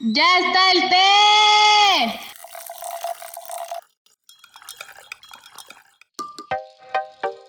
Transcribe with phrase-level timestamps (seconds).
[0.00, 2.18] ¡Ya está el té!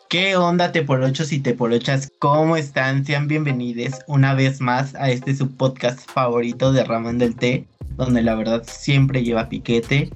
[0.10, 2.12] ¿Qué onda, teporochos y teporochas?
[2.20, 3.04] ¿Cómo están?
[3.04, 8.22] Sean bienvenidos una vez más a este su podcast favorito de Ramón del Té, donde
[8.22, 10.12] la verdad siempre lleva piquete.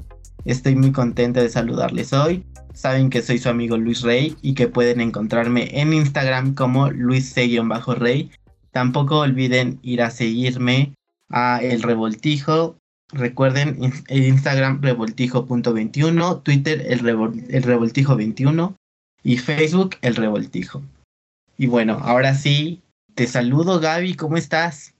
[0.45, 2.45] Estoy muy contenta de saludarles hoy.
[2.75, 7.33] Saben que soy su amigo Luis Rey y que pueden encontrarme en Instagram como Luis
[7.35, 8.31] rey
[8.71, 10.93] Tampoco olviden ir a seguirme
[11.29, 12.75] a El Revoltijo.
[13.11, 13.79] Recuerden
[14.09, 16.99] Instagram revoltijo.21, Twitter el,
[17.49, 18.75] el revoltijo21
[19.23, 20.83] y Facebook el revoltijo.
[21.57, 22.83] Y bueno, ahora sí,
[23.15, 24.93] te saludo Gaby, ¿cómo estás?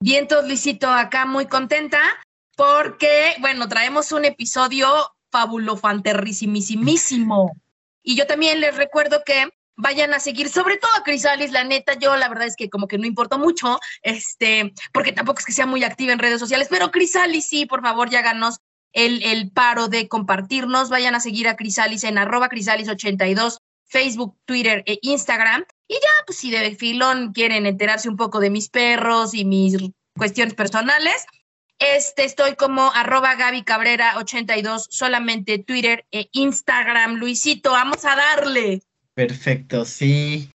[0.00, 2.00] Bien, Luisito, acá muy contenta
[2.56, 4.88] porque, bueno, traemos un episodio
[5.30, 7.52] fabulofanterrisimísimo.
[8.02, 11.94] Y yo también les recuerdo que vayan a seguir, sobre todo a Crisalis, la neta,
[11.94, 15.52] yo la verdad es que como que no importa mucho, este, porque tampoco es que
[15.52, 18.60] sea muy activa en redes sociales, pero Crisalis sí, por favor, ya háganos
[18.92, 24.82] el, el paro de compartirnos, vayan a seguir a Crisalis en arroba Crisalis82, Facebook, Twitter
[24.86, 29.34] e Instagram, y ya, pues si de filón quieren enterarse un poco de mis perros
[29.34, 29.76] y mis
[30.16, 31.26] cuestiones personales,
[31.78, 37.16] este, estoy como arroba Gaby Cabrera 82, solamente Twitter e Instagram.
[37.16, 38.82] Luisito, vamos a darle.
[39.16, 40.50] Perfecto, sí.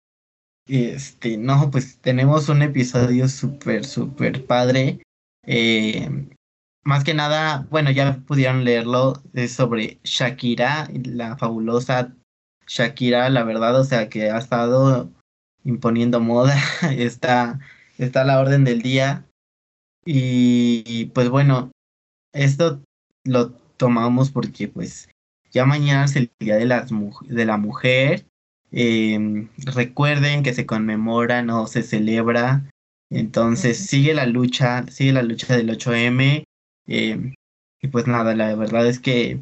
[0.67, 5.03] Este, no, pues tenemos un episodio súper, súper padre.
[5.45, 6.09] Eh,
[6.83, 12.15] más que nada, bueno, ya pudieron leerlo, sobre Shakira, la fabulosa
[12.65, 15.11] Shakira, la verdad, o sea, que ha estado
[15.63, 16.55] imponiendo moda,
[16.97, 17.59] está,
[17.99, 19.29] está a la orden del día.
[20.03, 21.71] Y, pues bueno,
[22.33, 22.81] esto
[23.23, 25.09] lo tomamos porque pues
[25.51, 28.25] ya mañana es el Día de, las, de la Mujer.
[28.71, 32.69] Em, recuerden que se conmemora, no se celebra.
[33.09, 36.43] Entonces sigue la lucha, sigue la lucha del 8M.
[36.87, 37.33] Em,
[37.81, 39.41] y pues nada, la verdad es que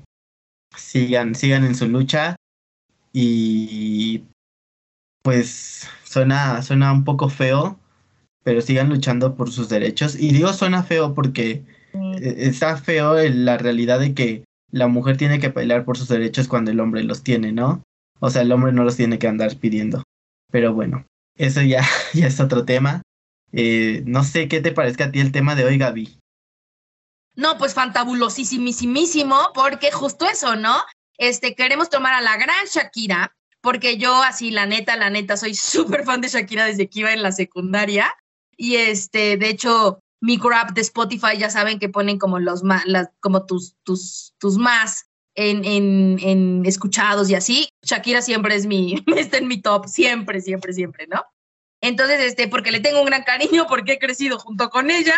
[0.76, 2.36] sigan, sigan en su lucha.
[3.14, 4.24] Y
[5.24, 7.80] pues suena, suena un poco feo,
[8.44, 10.16] pero sigan luchando por sus derechos.
[10.16, 15.40] Y digo suena feo porque e, está feo la realidad de que la mujer tiene
[15.40, 17.82] que pelear por sus derechos cuando el hombre los tiene, ¿no?
[18.20, 20.04] O sea, el hombre no los tiene que andar pidiendo.
[20.52, 21.06] Pero bueno,
[21.36, 21.84] eso ya,
[22.14, 23.02] ya es otro tema.
[23.52, 26.20] Eh, no sé qué te parezca a ti el tema de hoy, Gaby.
[27.36, 30.76] No, pues fantabulosísimísimo, porque justo eso, ¿no?
[31.18, 35.54] Este, queremos tomar a la gran Shakira, porque yo así, la neta, la neta, soy
[35.56, 38.14] súper fan de Shakira desde que iba en la secundaria.
[38.58, 42.86] Y este, de hecho, mi rap de Spotify ya saben que ponen como los más,
[43.20, 47.70] como tus, tus, tus más en, escuchados y así.
[47.84, 51.24] Shakira siempre es mi, está en mi top, siempre, siempre, siempre, ¿no?
[51.82, 55.16] Entonces, este, porque le tengo un gran cariño, porque he crecido junto con ella,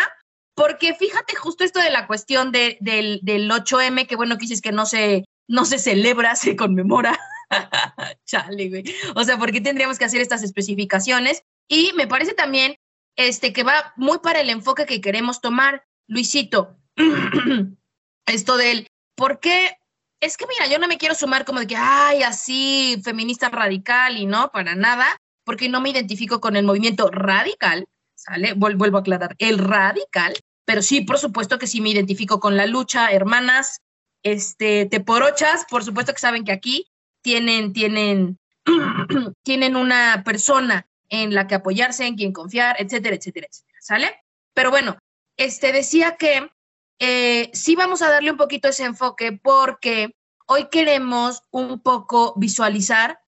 [0.54, 4.60] porque fíjate justo esto de la cuestión de, del, del 8M, que bueno, que dices
[4.60, 7.18] que no se, no se celebra, se conmemora.
[8.26, 8.84] Chale, güey.
[9.14, 11.42] O sea, ¿por qué tendríamos que hacer estas especificaciones?
[11.68, 12.76] Y me parece también
[13.16, 16.76] este, que va muy para el enfoque que queremos tomar, Luisito.
[18.26, 19.77] Esto del, ¿por qué?
[20.20, 24.16] Es que mira, yo no me quiero sumar como de que, ay, así, feminista radical
[24.16, 25.06] y no, para nada,
[25.44, 28.54] porque no me identifico con el movimiento radical, ¿sale?
[28.54, 30.34] Vuelvo a aclarar, el radical,
[30.64, 33.80] pero sí, por supuesto que sí me identifico con la lucha, hermanas,
[34.24, 36.88] este, teporochas, por supuesto que saben que aquí
[37.22, 38.38] tienen, tienen,
[39.44, 44.20] tienen una persona en la que apoyarse, en quien confiar, etcétera, etcétera, etcétera, ¿sale?
[44.52, 44.98] Pero bueno,
[45.36, 46.50] este decía que
[46.98, 50.14] eh, sí vamos a darle un poquito ese enfoque porque
[50.46, 53.20] hoy queremos un poco visualizar,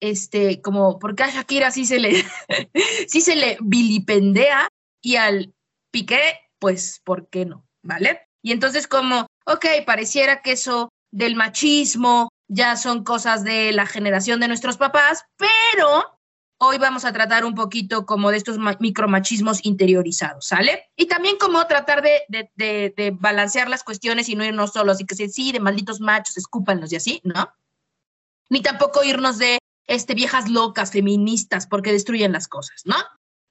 [0.00, 2.24] este, como, porque a Shakira sí se le,
[3.08, 4.68] sí se le vilipendea
[5.02, 5.54] y al
[5.90, 7.66] Piqué, pues, ¿por qué no?
[7.82, 8.22] ¿Vale?
[8.42, 14.40] Y entonces como, ok, pareciera que eso del machismo ya son cosas de la generación
[14.40, 16.13] de nuestros papás, pero
[16.58, 20.90] Hoy vamos a tratar un poquito como de estos micromachismos interiorizados, ¿sale?
[20.96, 25.52] Y también como tratar de, balancear las cuestiones y no irnos solos y que sí,
[25.52, 27.52] de malditos machos, escúpanlos y así, ¿no?
[28.50, 32.96] Ni tampoco irnos de este, viejas locas, feministas, porque destruyen las cosas, ¿no?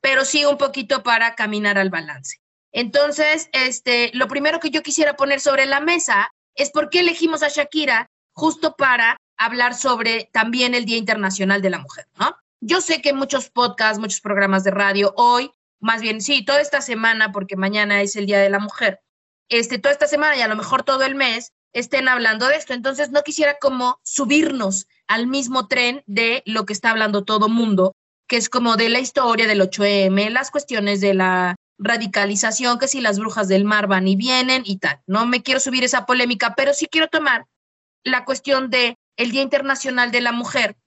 [0.01, 2.38] Pero sí un poquito para caminar al balance.
[2.72, 7.44] Entonces, este, lo primero que yo quisiera poner sobre la mesa es por qué elegimos
[7.44, 12.36] a Shakira justo para hablar sobre también el Día Internacional de la Mujer, ¿no?
[12.65, 15.51] Yo sé que muchos podcasts, muchos programas de radio hoy,
[15.81, 19.01] más bien sí, toda esta semana, porque mañana es el Día de la Mujer,
[19.50, 22.74] este, toda esta semana y a lo mejor todo el mes estén hablando de esto.
[22.74, 27.98] Entonces no quisiera como subirnos al mismo tren de lo que está hablando todo mundo,
[28.30, 33.01] que es como de la historia del 8M, las cuestiones de la radicalización, que si
[33.01, 35.01] las brujas del mar van y vienen y tal.
[35.06, 37.45] No me quiero subir esa polémica, pero sí quiero tomar
[38.06, 40.77] la cuestión de el Día Internacional de la Mujer,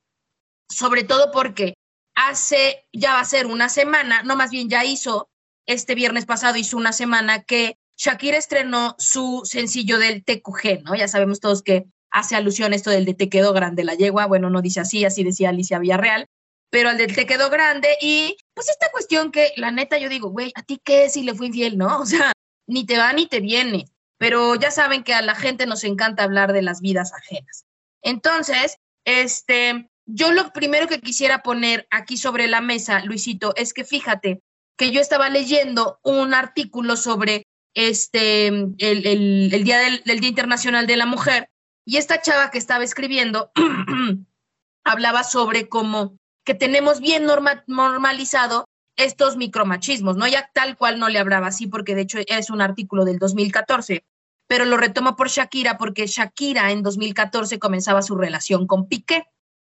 [0.69, 1.75] sobre todo porque
[2.15, 5.29] hace, ya va a ser una semana, no más bien ya hizo,
[5.67, 10.95] este viernes pasado hizo una semana que Shakira estrenó su sencillo del TQG, ¿no?
[10.95, 14.51] Ya sabemos todos que hace alusión esto del de te quedó grande la yegua, bueno,
[14.51, 16.27] no dice así, así decía Alicia Villarreal,
[16.71, 20.31] pero al del te quedó grande y pues esta cuestión que la neta yo digo,
[20.31, 21.99] güey, ¿a ti qué si le fue infiel, no?
[22.01, 22.33] O sea,
[22.67, 23.87] ni te va ni te viene,
[24.19, 27.65] pero ya saben que a la gente nos encanta hablar de las vidas ajenas.
[28.03, 33.85] Entonces, este, yo lo primero que quisiera poner aquí sobre la mesa, Luisito, es que
[33.85, 34.41] fíjate
[34.77, 41.07] que yo estaba leyendo un artículo sobre este, el, día del, Día Internacional de la
[41.07, 41.51] Mujer
[41.85, 43.51] y esta chava que estaba escribiendo
[44.85, 47.27] hablaba sobre cómo que tenemos bien
[47.67, 48.67] normalizado
[48.97, 50.27] estos micromachismos, ¿no?
[50.27, 54.05] Ya tal cual no le hablaba así, porque de hecho es un artículo del 2014,
[54.47, 59.25] pero lo retomo por Shakira, porque Shakira en 2014 comenzaba su relación con Piqué.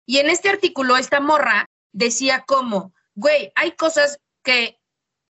[0.07, 4.79] Y en este artículo, esta morra decía como, güey, hay cosas que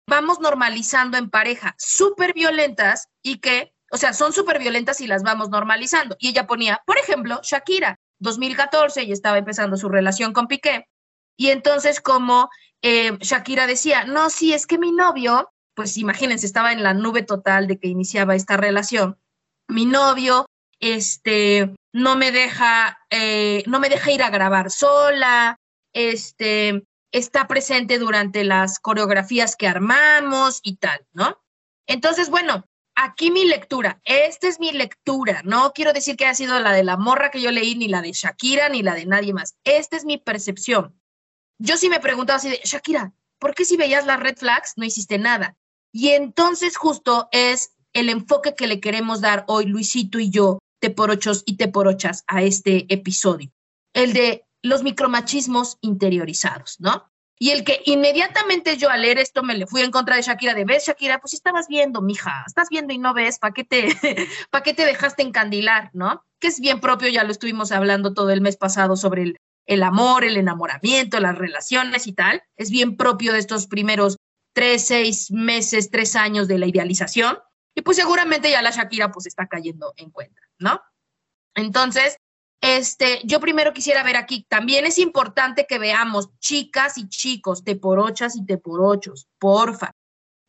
[0.08, 5.24] vamos normalizando en pareja, súper violentas y que, o sea, son súper violentas y las
[5.24, 6.16] vamos normalizando.
[6.20, 10.88] Y ella ponía, por ejemplo, Shakira, 2014, y estaba empezando su relación con Piqué.
[11.36, 12.50] Y entonces como
[12.82, 17.24] eh, Shakira decía, no, sí, es que mi novio, pues imagínense, estaba en la nube
[17.24, 19.20] total de que iniciaba esta relación.
[19.68, 20.46] Mi novio,
[20.82, 25.58] este, no me deja, eh, no me deja ir a grabar sola,
[25.94, 31.42] este, está presente durante las coreografías que armamos y tal, ¿no?
[31.88, 36.60] Entonces, bueno, aquí mi lectura, esta es mi lectura, no quiero decir que haya sido
[36.60, 39.34] la de la morra que yo leí, ni la de Shakira, ni la de nadie
[39.34, 41.00] más, esta es mi percepción.
[41.60, 44.86] Yo sí me preguntaba así de, Shakira, ¿por qué si veías las red flags no
[44.86, 45.56] hiciste nada?
[45.92, 50.90] Y entonces justo es el enfoque que le queremos dar hoy Luisito y yo, te
[50.90, 53.52] por ochos y te por ochas, a este episodio,
[53.94, 57.10] el de los micromachismos interiorizados, ¿no?
[57.40, 60.54] Y el que inmediatamente yo al leer esto me le fui en contra de Shakira,
[60.54, 63.88] de ves, Shakira, pues estabas viendo, mija, estás viendo y no ves, ¿para qué te,
[64.64, 66.24] qué te dejaste encandilar, no?
[66.40, 69.84] Que es bien propio, ya lo estuvimos hablando todo el mes pasado sobre el, el
[69.84, 72.44] amor, el enamoramiento, las relaciones y tal.
[72.58, 74.18] Es bien propio de estos primeros
[74.54, 77.40] tres, seis meses, tres años de la idealización.
[77.76, 80.82] Y pues seguramente ya la Shakira pues está cayendo en cuenta, ¿no?
[81.56, 82.18] Entonces,
[82.62, 87.76] este, yo primero quisiera ver aquí, también es importante que veamos, chicas y chicos, te
[87.76, 89.92] por ochas y te por ochos, porfa.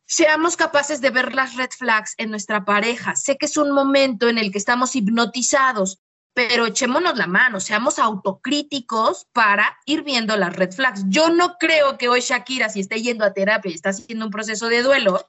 [0.05, 3.15] Seamos capaces de ver las red flags en nuestra pareja.
[3.15, 5.99] Sé que es un momento en el que estamos hipnotizados,
[6.35, 11.03] pero echémonos la mano, seamos autocríticos para ir viendo las red flags.
[11.07, 14.31] Yo no creo que hoy Shakira, si está yendo a terapia y está haciendo un
[14.31, 15.27] proceso de duelo,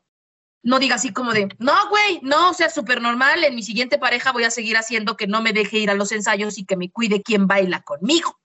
[0.64, 3.98] no diga así como de, no, güey, no, o sea, súper normal, en mi siguiente
[3.98, 6.76] pareja voy a seguir haciendo que no me deje ir a los ensayos y que
[6.76, 8.40] me cuide quien baila conmigo.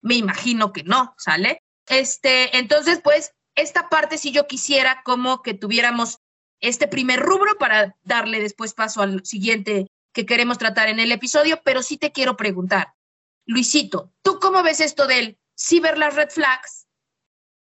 [0.00, 1.62] Me imagino que no, ¿sale?
[1.86, 6.18] Este, entonces, pues, esta parte si yo quisiera como que tuviéramos
[6.60, 11.60] este primer rubro para darle después paso al siguiente que queremos tratar en el episodio,
[11.64, 12.94] pero sí te quiero preguntar,
[13.46, 16.86] Luisito, ¿tú cómo ves esto del sí ver las red flags,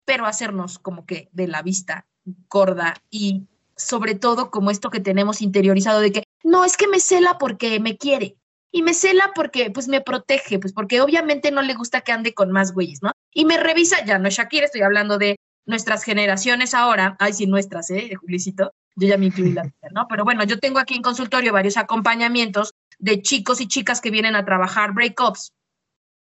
[0.05, 2.07] pero hacernos como que de la vista
[2.49, 3.47] gorda y
[3.79, 7.81] sobre todo como esto que tenemos interiorizado de que, no, es que me cela porque
[7.81, 8.37] me quiere.
[8.71, 12.35] Y me cela porque, pues, me protege, pues, porque obviamente no le gusta que ande
[12.35, 13.13] con más güeyes, ¿no?
[13.33, 17.47] Y me revisa, ya no es Shakira, estoy hablando de nuestras generaciones ahora, ay, sí,
[17.47, 18.15] nuestras, ¿eh?
[18.21, 20.07] Julicito, yo ya me incluí la ¿no?
[20.09, 24.35] Pero bueno, yo tengo aquí en consultorio varios acompañamientos de chicos y chicas que vienen
[24.35, 25.53] a trabajar breakups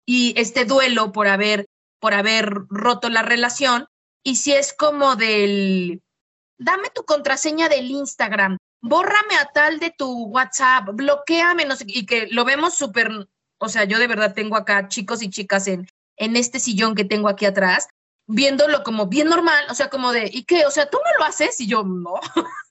[0.05, 1.65] y este duelo por haber,
[1.99, 3.87] por haber roto la relación,
[4.23, 6.01] y si es como del,
[6.57, 12.05] dame tu contraseña del Instagram, bórrame a tal de tu WhatsApp, bloqueame, no sé, y
[12.05, 13.09] que lo vemos súper,
[13.57, 17.05] o sea, yo de verdad tengo acá chicos y chicas en, en este sillón que
[17.05, 17.87] tengo aquí atrás,
[18.27, 20.65] viéndolo como bien normal, o sea, como de, ¿y qué?
[20.65, 22.15] O sea, tú me lo haces y yo no,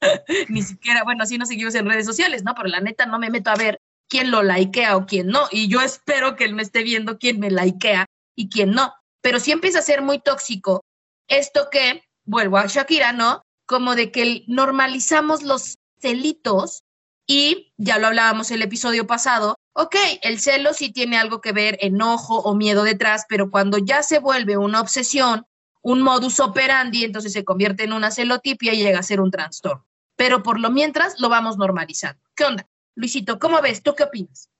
[0.48, 2.54] ni siquiera, bueno, así nos seguimos en redes sociales, ¿no?
[2.54, 5.68] Pero la neta no me meto a ver quién lo likea o quién no, y
[5.68, 9.52] yo espero que él me esté viendo quién me likea y quién no, pero sí
[9.52, 10.84] empieza a ser muy tóxico
[11.28, 13.42] esto que, vuelvo a Shakira, ¿no?
[13.72, 16.82] Como de que normalizamos los celitos
[17.26, 21.78] y ya lo hablábamos el episodio pasado, ok, el celo sí tiene algo que ver,
[21.80, 25.46] enojo o miedo detrás, pero cuando ya se vuelve una obsesión,
[25.80, 29.86] un modus operandi, entonces se convierte en una celotipia y llega a ser un trastorno.
[30.16, 32.20] Pero por lo mientras lo vamos normalizando.
[32.36, 32.68] ¿Qué onda?
[32.94, 33.82] Luisito, ¿cómo ves?
[33.82, 34.50] ¿Tú qué opinas?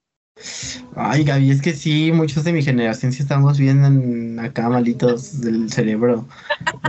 [0.94, 5.40] Ay, Gaby, es que sí, muchos de mi generación sí estamos bien en- acá malitos
[5.40, 6.26] del cerebro.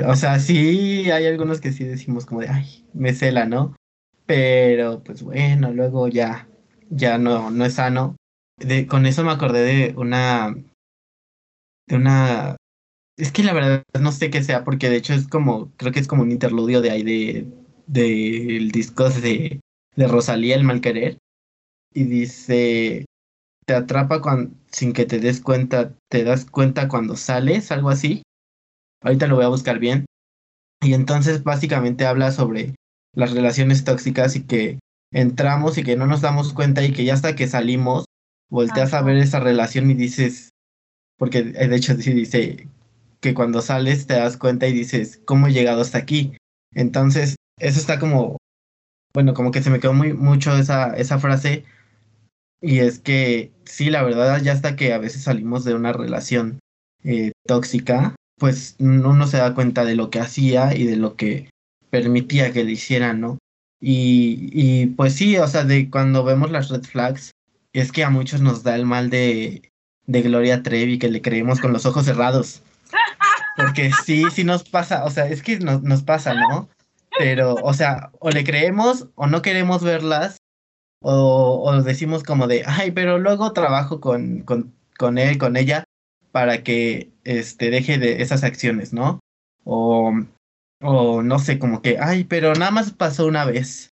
[0.08, 3.76] O sea, sí, hay algunos que sí decimos como de, ay, me cela, ¿no?
[4.26, 6.48] Pero pues bueno, luego ya,
[6.90, 8.16] ya no, no es sano.
[8.58, 10.56] De, con eso me acordé de una,
[11.88, 12.56] de una,
[13.18, 16.00] es que la verdad no sé qué sea, porque de hecho es como, creo que
[16.00, 17.48] es como un interludio de ahí de,
[17.88, 19.60] del disco de,
[19.96, 21.18] de Rosalía, El Mal Querer.
[21.94, 23.06] Y dice,
[23.66, 28.24] te atrapa cuan- sin que te des cuenta, te das cuenta cuando sales, algo así.
[29.02, 30.06] Ahorita lo voy a buscar bien.
[30.82, 32.76] Y entonces básicamente habla sobre
[33.16, 34.80] las relaciones tóxicas y que
[35.14, 38.06] entramos y que no nos damos cuenta y que ya hasta que salimos,
[38.50, 40.50] volteas a ver esa relación y dices,
[41.18, 42.68] porque eh, de hecho sí dice
[43.22, 46.36] que cuando sales te das cuenta y dices, ¿cómo he llegado hasta aquí?
[46.74, 48.38] Entonces, eso está como,
[49.14, 51.66] bueno, como que se me quedó muy mucho esa, esa frase
[52.64, 56.60] y es que sí, la verdad, ya hasta que a veces salimos de una relación
[57.04, 61.50] eh, tóxica, pues uno se da cuenta de lo que hacía y de lo que
[61.90, 63.38] permitía que le hicieran, ¿no?
[63.82, 67.32] Y, y pues sí, o sea, de cuando vemos las red flags,
[67.74, 69.70] es que a muchos nos da el mal de,
[70.06, 72.64] de Gloria Trevi, que le creemos con los ojos cerrados.
[73.58, 76.70] Porque sí, sí nos pasa, o sea, es que nos, nos pasa, ¿no?
[77.20, 80.38] Pero, o sea, o le creemos o no queremos verlas
[81.04, 85.84] o, o decimos como de, ay, pero luego trabajo con, con, con él, con ella,
[86.32, 89.20] para que este, deje de esas acciones, ¿no?
[89.66, 90.12] O,
[90.82, 93.92] o no sé, como que, ay, pero nada más pasó una vez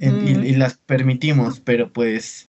[0.00, 2.46] en- y, y las permitimos, pero pues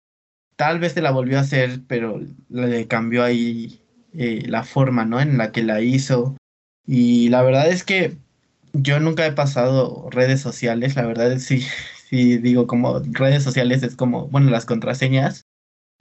[0.57, 3.81] tal vez se la volvió a hacer, pero le cambió ahí
[4.13, 5.21] eh, la forma, ¿no?
[5.21, 6.35] En la que la hizo.
[6.85, 8.17] Y la verdad es que
[8.73, 11.65] yo nunca he pasado redes sociales, la verdad es sí,
[12.09, 15.45] sí digo como redes sociales es como, bueno, las contraseñas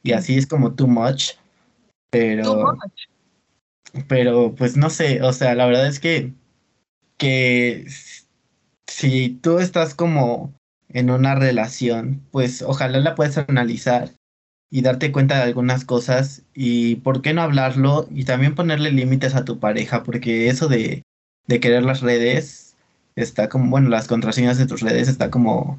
[0.02, 1.32] y así es como too much,
[2.10, 4.04] pero Too much.
[4.08, 6.32] pero pues no sé, o sea, la verdad es que
[7.18, 7.86] que
[8.86, 10.54] si tú estás como
[10.88, 14.10] en una relación, pues ojalá la puedas analizar
[14.70, 19.34] y darte cuenta de algunas cosas y por qué no hablarlo y también ponerle límites
[19.34, 21.02] a tu pareja, porque eso de,
[21.46, 22.76] de querer las redes
[23.16, 25.78] está como, bueno, las contraseñas de tus redes está como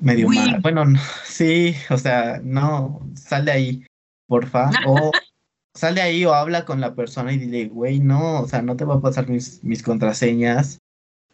[0.00, 0.60] medio mal.
[0.60, 3.86] Bueno, no, sí, o sea, no, sal de ahí,
[4.26, 5.10] porfa, o
[5.74, 8.76] sal de ahí o habla con la persona y dile, güey, no, o sea, no
[8.76, 10.78] te voy a pasar mis, mis contraseñas.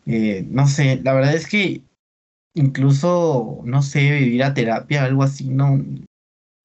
[0.06, 1.82] Eh, no sé, la verdad es que
[2.54, 5.78] incluso, no sé, vivir a terapia, algo así, no,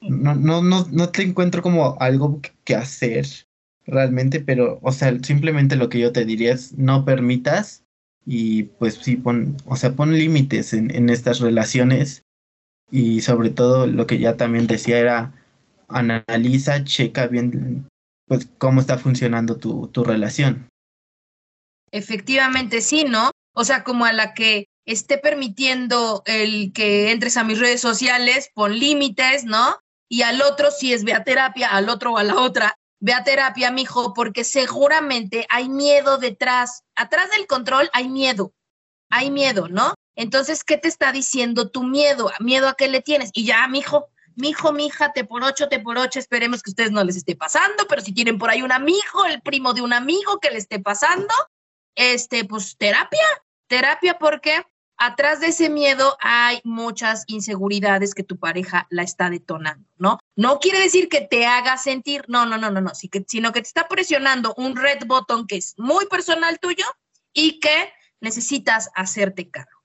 [0.01, 3.25] no, no, no, no te encuentro como algo que hacer
[3.85, 7.84] realmente, pero, o sea, simplemente lo que yo te diría es no permitas
[8.25, 12.23] y pues sí, pon, o sea, pon límites en, en estas relaciones
[12.91, 15.33] y sobre todo lo que ya también decía era
[15.87, 17.87] analiza, checa bien
[18.27, 20.67] pues cómo está funcionando tu, tu relación.
[21.91, 23.31] Efectivamente, sí, ¿no?
[23.53, 28.49] O sea, como a la que esté permitiendo el que entres a mis redes sociales,
[28.53, 29.77] pon límites, ¿no?
[30.09, 33.13] Y al otro, si es ve a terapia, al otro o a la otra, ve
[33.13, 36.83] a terapia, mijo, porque seguramente hay miedo detrás.
[36.95, 38.51] Atrás del control hay miedo,
[39.11, 39.93] hay miedo, ¿no?
[40.15, 42.31] Entonces, ¿qué te está diciendo tu miedo?
[42.39, 43.29] ¿Miedo a qué le tienes?
[43.33, 47.03] Y ya, mijo, mijo, mija, te por ocho, te por ocho, esperemos que ustedes no
[47.03, 50.39] les esté pasando, pero si tienen por ahí un amigo, el primo de un amigo
[50.39, 51.31] que le esté pasando,
[51.93, 53.27] este, pues terapia,
[53.67, 54.65] terapia porque
[54.97, 60.19] atrás de ese miedo hay muchas inseguridades que tu pareja la está detonando, ¿no?
[60.35, 63.67] No quiere decir que te haga sentir, no, no, no, no, no, sino que te
[63.67, 66.85] está presionando un red button que es muy personal tuyo
[67.33, 69.83] y que necesitas hacerte cargo.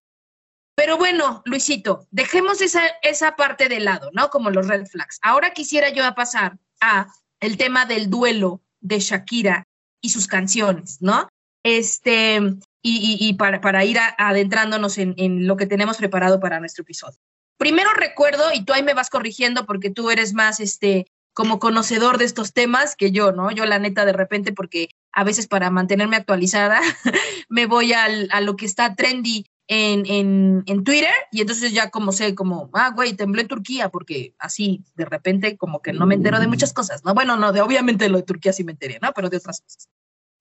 [0.75, 4.31] Pero bueno, Luisito, dejemos esa, esa parte de lado, ¿no?
[4.31, 5.19] Como los red flags.
[5.21, 9.65] Ahora quisiera yo pasar a el tema del duelo de Shakira
[10.01, 11.29] y sus canciones, ¿no?
[11.63, 12.41] Este,
[12.83, 17.19] y, para, para ir adentrándonos en, en lo que tenemos preparado para nuestro episodio.
[17.59, 22.19] Primero recuerdo, y tú ahí me vas corrigiendo porque tú eres más, este, como conocedor
[22.19, 23.51] de estos temas que yo, ¿no?
[23.51, 26.81] Yo la neta de repente, porque a veces para mantenerme actualizada,
[27.49, 31.91] me voy al- a lo que está trendy en, en, en Twitter y entonces ya
[31.91, 36.07] como sé, como, ah, güey, tembló en Turquía, porque así de repente como que no
[36.07, 37.15] me entero de muchas cosas, ¿no?
[37.15, 39.13] Bueno, no, de obviamente lo de Turquía sí me enteré, ¿no?
[39.15, 39.89] Pero de otras cosas.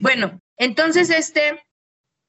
[0.00, 1.62] Bueno, entonces este,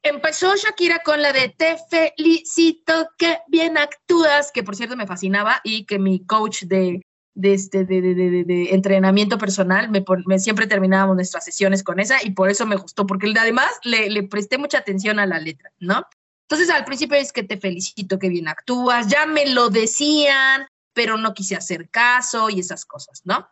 [0.04, 5.62] empezó Shakira con la de Te felicito, que bien actúas, que por cierto me fascinaba
[5.64, 7.02] y que mi coach de,
[7.34, 12.24] de, este, de, de, de- entrenamiento personal me, me siempre terminábamos nuestras sesiones con esa
[12.24, 15.72] y por eso me gustó, porque además le, le presté mucha atención a la letra,
[15.80, 16.06] ¿no?
[16.50, 21.18] Entonces al principio es que te felicito, que bien actúas, ya me lo decían, pero
[21.18, 23.48] no quise hacer caso y esas cosas, ¿no?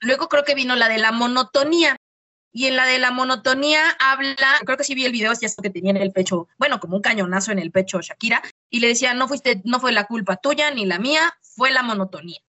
[0.00, 1.96] Luego creo que vino la de la monotonía.
[2.52, 5.70] Y en la de la monotonía habla, creo que sí vi el video, ya que
[5.70, 9.14] tenía en el pecho, bueno, como un cañonazo en el pecho Shakira, y le decía,
[9.14, 12.40] no fuiste, no fue la culpa tuya ni la mía, fue la monotonía.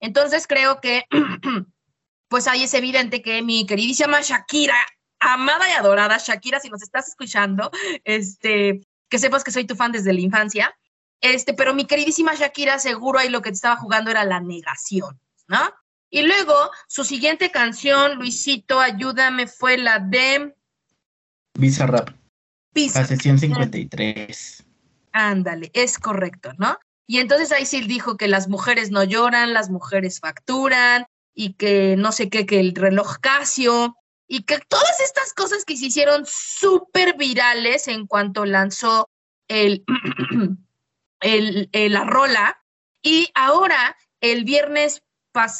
[0.00, 1.04] Entonces creo que,
[2.28, 4.76] pues ahí es evidente que mi queridísima Shakira,
[5.20, 7.70] amada y adorada Shakira, si nos estás escuchando,
[8.02, 10.76] este, que sepas que soy tu fan desde la infancia,
[11.20, 15.20] este, pero mi queridísima Shakira, seguro ahí lo que te estaba jugando era la negación,
[15.46, 15.72] ¿no?
[16.14, 20.54] Y luego, su siguiente canción, Luisito, ayúdame, fue la de...
[21.58, 22.10] Visa Rap.
[22.74, 24.62] La sesión 53.
[25.12, 26.78] Ándale, es correcto, ¿no?
[27.06, 31.96] Y entonces ahí sí dijo que las mujeres no lloran, las mujeres facturan y que
[31.96, 33.96] no sé qué, que el reloj Casio
[34.28, 39.08] y que todas estas cosas que se hicieron súper virales en cuanto lanzó
[39.48, 39.82] el,
[41.20, 42.62] el, el, la rola.
[43.00, 45.02] Y ahora, el viernes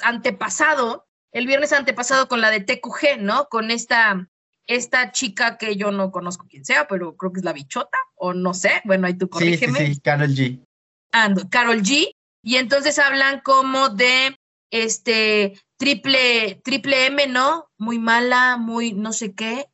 [0.03, 3.49] antepasado, el viernes antepasado con la de TQG, ¿no?
[3.49, 4.29] Con esta,
[4.67, 8.35] esta chica que yo no conozco quién sea, pero creo que es la bichota, o
[8.35, 9.79] no sé, bueno, ahí tú corrígeme.
[9.79, 10.65] Sí, sí, sí, Carol G.
[11.13, 12.13] Ando, Carol G.
[12.45, 14.37] Y entonces hablan como de
[14.71, 17.69] este triple, triple M, ¿no?
[17.79, 19.67] Muy mala, muy no sé qué.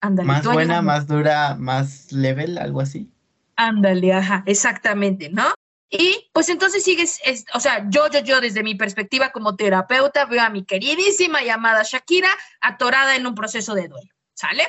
[0.00, 3.12] Ándale, más buena, más dura, más level, algo así.
[3.56, 5.52] Ándale, ajá, exactamente, ¿no?
[5.90, 10.26] Y pues entonces sigues, es, o sea, yo, yo, yo desde mi perspectiva como terapeuta
[10.26, 12.28] veo a mi queridísima llamada Shakira
[12.60, 14.66] atorada en un proceso de duelo, ¿sale?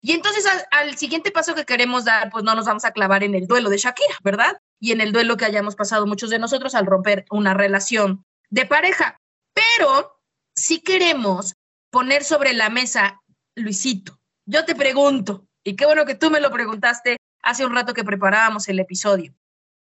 [0.00, 3.22] Y entonces al, al, siguiente paso que queremos dar, pues no nos vamos a clavar
[3.22, 4.60] en el duelo de Shakira, ¿verdad?
[4.80, 8.66] Y en el duelo que hayamos pasado muchos de nosotros al romper una relación de
[8.66, 9.16] pareja.
[9.54, 10.20] Pero
[10.56, 11.54] si queremos
[11.90, 13.22] poner sobre la mesa,
[13.54, 17.94] Luisito, yo te pregunto, y qué bueno que tú me lo preguntaste hace un rato
[17.94, 19.34] que preparábamos el episodio.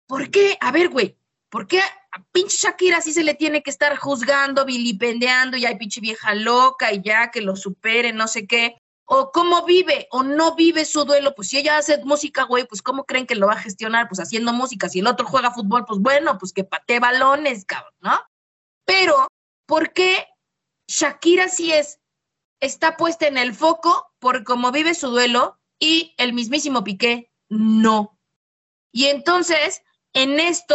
[0.07, 0.57] ¿Por qué?
[0.61, 1.17] A ver, güey,
[1.49, 5.77] ¿por qué a pinche Shakira sí se le tiene que estar juzgando, vilipendiando, y hay
[5.77, 8.77] pinche vieja loca y ya que lo supere, no sé qué?
[9.07, 12.83] O cómo vive o no vive su duelo, pues si ella hace música, güey, pues
[12.83, 14.89] cómo creen que lo va a gestionar, pues haciendo música.
[14.89, 18.21] Si el otro juega fútbol, pues bueno, pues que patee balones, cabrón, ¿no?
[18.85, 19.29] Pero,
[19.67, 20.27] ¿por qué
[20.89, 22.01] Shakira sí es,
[22.61, 28.19] está puesta en el foco por cómo vive su duelo y el mismísimo Piqué no?
[28.93, 29.83] Y entonces,
[30.15, 30.75] en esto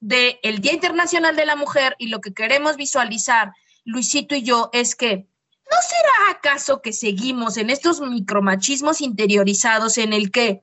[0.00, 3.52] del el Día Internacional de la Mujer y lo que queremos visualizar,
[3.84, 5.28] Luisito y yo, es que
[5.70, 10.62] ¿no será acaso que seguimos en estos micromachismos interiorizados en el que,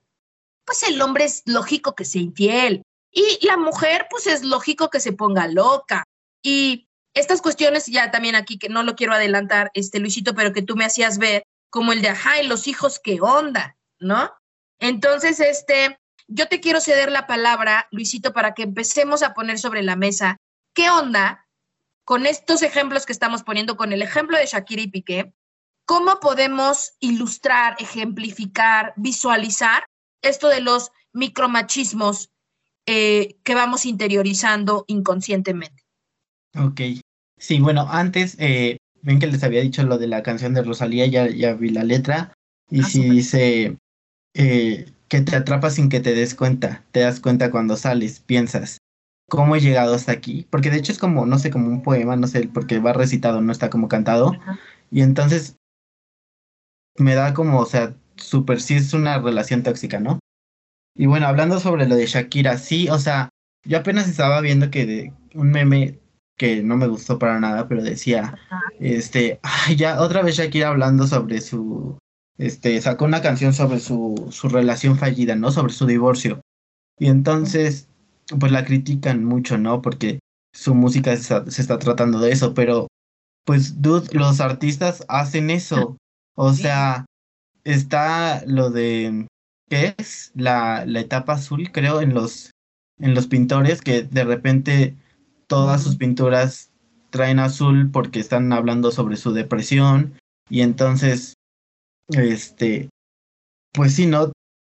[0.66, 5.00] pues el hombre es lógico que sea infiel y la mujer, pues es lógico que
[5.00, 6.04] se ponga loca?
[6.44, 10.62] Y estas cuestiones, ya también aquí, que no lo quiero adelantar, este Luisito, pero que
[10.62, 13.78] tú me hacías ver, como el de, ajá, los hijos, ¿qué onda?
[14.00, 14.34] ¿No?
[14.80, 19.84] Entonces, este, yo te quiero ceder la palabra, Luisito, para que empecemos a poner sobre
[19.84, 20.38] la mesa
[20.74, 21.48] qué onda
[22.04, 25.34] con estos ejemplos que estamos poniendo, con el ejemplo de Shakira y Piqué,
[25.86, 29.86] cómo podemos ilustrar, ejemplificar, visualizar
[30.22, 32.30] esto de los micromachismos
[32.86, 35.84] eh, que vamos interiorizando inconscientemente.
[36.56, 36.82] Ok.
[37.38, 41.06] Sí, bueno, antes, eh, ven que les había dicho lo de la canción de Rosalía,
[41.08, 42.34] ya, ya vi la letra,
[42.70, 43.78] y ah, si dice,
[44.34, 46.84] eh, que te atrapa sin que te des cuenta.
[46.92, 48.80] Te das cuenta cuando sales, piensas,
[49.30, 50.48] ¿cómo he llegado hasta aquí?
[50.50, 53.42] Porque de hecho es como, no sé, como un poema, no sé, porque va recitado,
[53.42, 54.34] no está como cantado.
[54.92, 55.58] Y entonces
[56.98, 60.20] me da como, o sea, súper sí es una relación tóxica, ¿no?
[60.96, 63.30] Y bueno, hablando sobre lo de Shakira, sí, o sea,
[63.66, 66.00] yo apenas estaba viendo que de un meme
[66.38, 68.38] que no me gustó para nada, pero decía,
[68.80, 71.98] este, ay, ya otra vez Shakira hablando sobre su
[72.38, 75.52] este, sacó una canción sobre su, su relación fallida, ¿no?
[75.52, 76.42] Sobre su divorcio.
[77.00, 77.88] Y entonces,
[78.40, 79.82] pues la critican mucho, ¿no?
[79.82, 80.20] Porque
[80.54, 82.88] su música se está, tratando de eso, pero
[83.46, 85.98] pues, dude, los artistas hacen eso.
[86.36, 87.06] O sea,
[87.64, 89.28] está lo de,
[89.70, 90.32] ¿qué es?
[90.36, 92.52] La, la etapa azul, creo, en los,
[93.00, 94.96] en los pintores, que de repente
[95.48, 96.72] todas sus pinturas
[97.10, 100.20] traen azul porque están hablando sobre su depresión
[100.50, 101.35] y entonces
[102.10, 102.90] este,
[103.74, 104.32] pues sí, ¿no?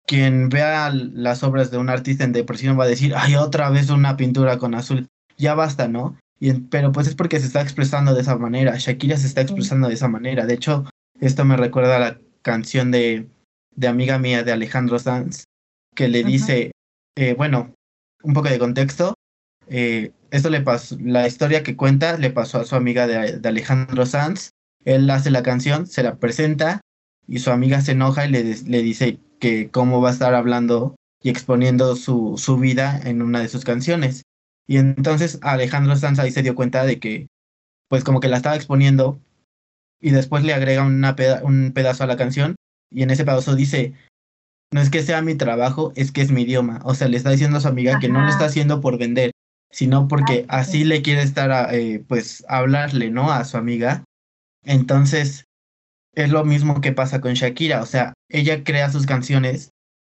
[0.06, 3.90] Quien vea las obras de un artista en depresión va a decir, ay, otra vez
[3.90, 6.18] una pintura con azul, ya basta, ¿no?
[6.38, 9.88] Y, pero pues es porque se está expresando de esa manera, Shakira se está expresando
[9.88, 10.46] de esa manera.
[10.46, 10.84] De hecho,
[11.20, 13.28] esto me recuerda a la canción de,
[13.74, 15.44] de amiga mía de Alejandro Sanz,
[15.94, 16.72] que le dice,
[17.16, 17.74] eh, bueno,
[18.22, 19.14] un poco de contexto,
[19.68, 23.48] eh, esto le pasó, la historia que cuenta le pasó a su amiga de, de
[23.48, 24.50] Alejandro Sanz,
[24.84, 26.80] él hace la canción, se la presenta
[27.30, 30.96] y su amiga se enoja y le, le dice que cómo va a estar hablando
[31.22, 34.22] y exponiendo su, su vida en una de sus canciones.
[34.66, 37.28] Y entonces Alejandro Sanz ahí se dio cuenta de que,
[37.88, 39.20] pues como que la estaba exponiendo
[40.00, 41.14] y después le agrega una
[41.44, 42.56] un pedazo a la canción
[42.90, 43.94] y en ese pedazo dice,
[44.72, 46.80] no es que sea mi trabajo, es que es mi idioma.
[46.84, 49.30] O sea, le está diciendo a su amiga que no lo está haciendo por vender,
[49.70, 53.30] sino porque así le quiere estar, eh, pues, hablarle, ¿no?
[53.30, 54.04] A su amiga.
[54.64, 55.44] Entonces,
[56.14, 57.82] es lo mismo que pasa con Shakira.
[57.82, 59.70] O sea, ella crea sus canciones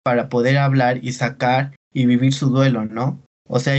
[0.03, 3.23] para poder hablar y sacar y vivir su duelo, ¿no?
[3.49, 3.75] O sea,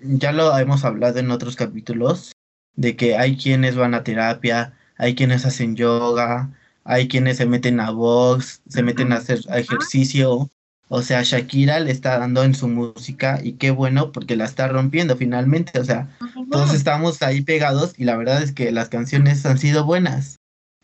[0.00, 2.32] ya lo hemos hablado en otros capítulos,
[2.76, 6.52] de que hay quienes van a terapia, hay quienes hacen yoga,
[6.84, 10.50] hay quienes se meten a box, se meten a hacer ejercicio.
[10.88, 14.68] O sea, Shakira le está dando en su música y qué bueno porque la está
[14.68, 15.78] rompiendo finalmente.
[15.80, 16.14] O sea,
[16.50, 20.36] todos estamos ahí pegados y la verdad es que las canciones han sido buenas,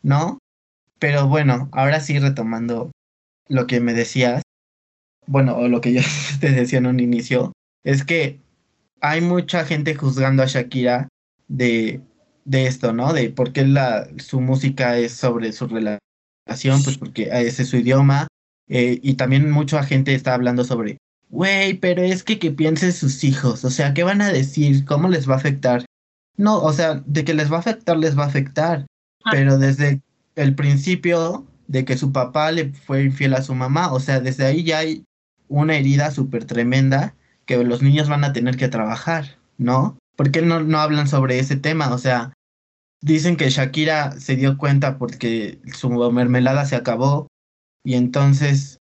[0.03, 0.39] ¿no?
[1.01, 2.93] Pero bueno, ahora sí retomando
[3.49, 4.43] lo que me decías,
[5.27, 6.03] bueno, o lo que yo
[6.41, 8.39] te decía en un inicio, es que
[9.01, 11.09] hay mucha gente juzgando a Shakira
[11.49, 12.01] de
[12.45, 13.13] de esto, ¿no?
[13.13, 17.77] De por qué la, su música es sobre su relación, pues porque ese es su
[17.77, 18.27] idioma.
[18.69, 23.25] Eh, y también mucha gente está hablando sobre, güey, pero es que que piensen sus
[23.25, 24.85] hijos, o sea, ¿qué van a decir?
[24.85, 25.85] ¿Cómo les va a afectar?
[26.37, 28.87] No, o sea, de que les va a afectar, les va a afectar.
[29.25, 29.31] Ah.
[29.33, 30.01] Pero desde
[30.43, 34.45] el principio de que su papá le fue infiel a su mamá, o sea, desde
[34.47, 35.05] ahí ya hay
[35.49, 37.15] una herida súper tremenda
[37.47, 39.99] que los niños van a tener que trabajar, ¿no?
[40.17, 41.93] ¿Por qué no, no hablan sobre ese tema?
[41.93, 42.33] O sea,
[43.03, 47.29] Dicen que Shakira se dio cuenta porque su mermelada se acabó
[47.83, 48.79] y entonces,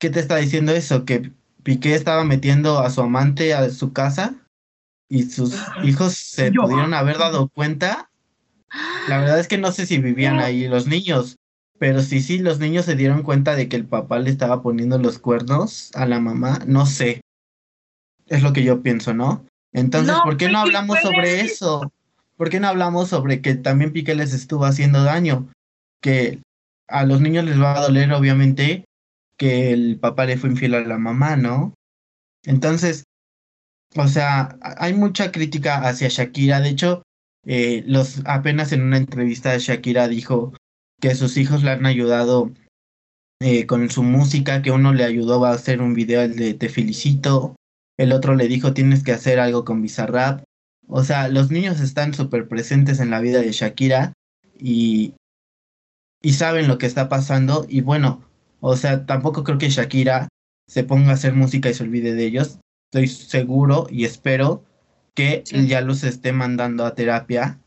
[0.00, 1.04] ¿qué te está diciendo eso?
[1.04, 4.34] Que Piqué estaba metiendo a su amante a su casa
[5.08, 5.54] y sus
[5.84, 8.09] hijos se pudieron haber dado cuenta.
[9.08, 11.36] La verdad es que no sé si vivían ahí los niños,
[11.78, 14.98] pero sí, sí, los niños se dieron cuenta de que el papá le estaba poniendo
[14.98, 17.20] los cuernos a la mamá, no sé.
[18.26, 19.44] Es lo que yo pienso, ¿no?
[19.72, 21.90] Entonces, ¿por qué no hablamos sobre eso?
[22.40, 25.52] ¿por qué no hablamos sobre que también Piqué les estuvo haciendo daño?
[26.00, 26.40] Que
[26.88, 28.86] a los niños les va a doler, obviamente,
[29.36, 31.74] que el papá le fue infiel a la mamá, ¿no?
[32.44, 33.04] Entonces,
[33.94, 36.62] o sea, hay mucha crítica hacia Shakira.
[36.62, 37.02] De hecho,
[37.46, 40.52] eh, los apenas en una entrevista Shakira dijo
[41.00, 42.52] que sus hijos le han ayudado
[43.40, 47.56] eh, con su música, que uno le ayudó a hacer un video de Te felicito,
[47.96, 50.44] el otro le dijo tienes que hacer algo con Bizarrap,
[50.92, 54.12] o sea, los niños están súper presentes en la vida de Shakira
[54.58, 55.14] y,
[56.20, 57.64] y saben lo que está pasando.
[57.68, 58.24] Y bueno,
[58.58, 60.28] o sea, tampoco creo que Shakira
[60.66, 62.58] se ponga a hacer música y se olvide de ellos.
[62.92, 64.64] Estoy seguro y espero
[65.14, 67.58] que ya los esté mandando a terapia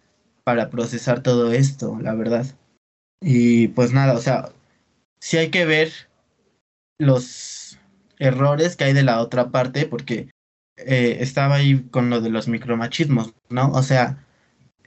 [0.44, 2.46] para procesar todo esto, la verdad.
[3.22, 4.50] Y pues nada, o sea,
[5.20, 5.92] sí hay que ver
[7.00, 7.80] los
[8.20, 10.30] errores que hay de la otra parte, porque
[10.78, 13.72] eh, estaba ahí con lo de los micromachismos, ¿no?
[13.72, 14.26] O sea,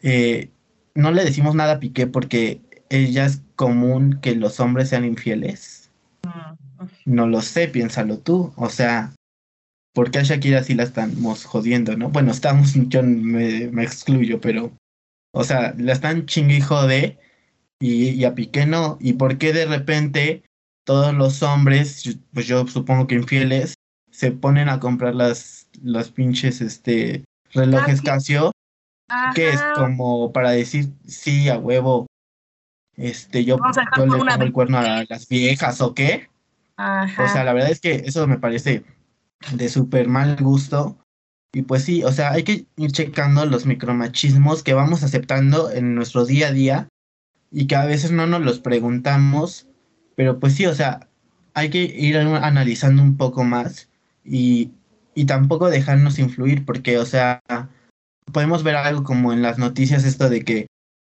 [0.03, 0.51] eh,
[0.95, 5.91] no le decimos nada a Piqué porque ella es común que los hombres sean infieles.
[7.05, 8.53] No lo sé, piénsalo tú.
[8.57, 9.13] O sea,
[9.97, 12.11] ¿por qué a Shakira sí la estamos jodiendo, no?
[12.11, 14.71] Bueno, estamos, yo me, me excluyo, pero,
[15.33, 17.19] o sea, la están chingue y jode
[17.81, 18.99] y, y a Piqué no.
[19.01, 20.43] ¿Y por qué de repente
[20.85, 23.75] todos los hombres, pues yo supongo que infieles,
[24.11, 28.53] se ponen a comprar las los pinches este relojes Casio,
[29.35, 32.07] que es como para decir sí a huevo,
[32.97, 36.29] este yo, yo le pongo el cuerno a las viejas o qué.
[36.79, 38.85] O sea, la verdad es que eso me parece
[39.53, 40.99] de súper mal gusto.
[41.53, 45.95] Y pues sí, o sea, hay que ir checando los micromachismos que vamos aceptando en
[45.95, 46.89] nuestro día a día
[47.51, 49.67] y que a veces no nos los preguntamos,
[50.17, 51.09] pero pues sí, o sea,
[51.55, 53.89] hay que ir analizando un poco más
[54.25, 54.73] y,
[55.15, 57.41] y tampoco dejarnos influir, porque, o sea,
[58.33, 60.67] podemos ver algo como en las noticias esto de que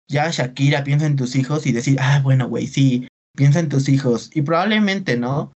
[0.08, 3.88] ya Shakira piensa en tus hijos y decir, ah, bueno, güey, sí, piensa en tus
[3.88, 4.30] hijos.
[4.34, 5.52] Y probablemente, ¿no?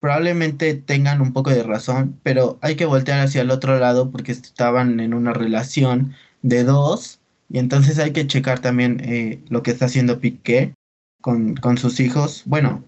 [0.00, 4.32] Probablemente tengan un poco de razón, pero hay que voltear hacia el otro lado porque
[4.32, 9.72] estaban en una relación de dos y entonces hay que checar también eh, lo que
[9.72, 10.74] está haciendo Piqué
[11.20, 12.44] con, con sus hijos.
[12.46, 12.84] Bueno,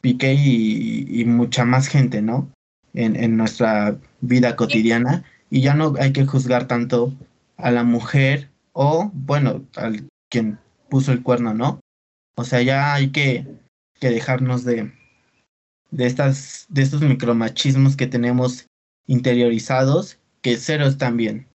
[0.00, 2.50] Piqué y, y mucha más gente, ¿no?
[2.94, 7.14] en, en nuestra vida cotidiana y ya no hay que juzgar tanto
[7.56, 10.58] a la mujer o, bueno, al quien
[10.88, 11.80] puso el cuerno, ¿no?
[12.36, 13.46] O sea, ya hay que,
[14.00, 14.92] que dejarnos de,
[15.90, 18.66] de, estas, de estos micromachismos que tenemos
[19.06, 21.48] interiorizados, que cero están bien.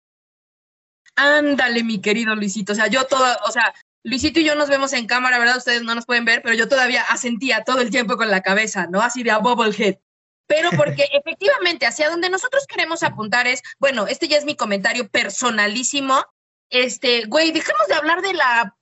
[1.16, 2.72] Ándale, mi querido Luisito.
[2.72, 5.58] O sea, yo todo, o sea, Luisito y yo nos vemos en cámara, ¿verdad?
[5.58, 8.86] Ustedes no nos pueden ver, pero yo todavía asentía todo el tiempo con la cabeza,
[8.86, 9.00] ¿no?
[9.00, 9.98] Así de a bobblehead.
[10.46, 15.08] pero porque efectivamente hacia donde nosotros queremos apuntar es, bueno, este ya es mi comentario
[15.08, 16.24] personalísimo,
[16.70, 18.76] este, güey, dejemos de hablar de la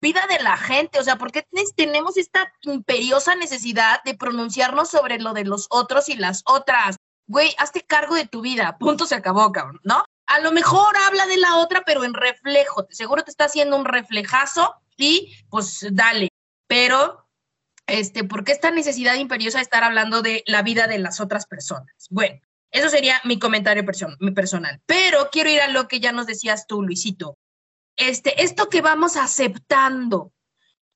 [0.00, 5.18] vida de la gente, o sea, ¿por qué tenemos esta imperiosa necesidad de pronunciarnos sobre
[5.18, 6.96] lo de los otros y las otras?
[7.26, 10.04] Güey, hazte cargo de tu vida, punto se acabó, cabrón, ¿no?
[10.26, 13.84] A lo mejor habla de la otra, pero en reflejo, seguro te está haciendo un
[13.84, 16.28] reflejazo y pues dale,
[16.66, 17.26] pero
[17.86, 21.46] este, ¿por qué esta necesidad imperiosa de estar hablando de la vida de las otras
[21.46, 21.92] personas?
[22.10, 24.80] Bueno, eso sería mi comentario personal.
[24.86, 27.38] Pero quiero ir a lo que ya nos decías tú, Luisito.
[27.96, 30.32] Este, esto que vamos aceptando,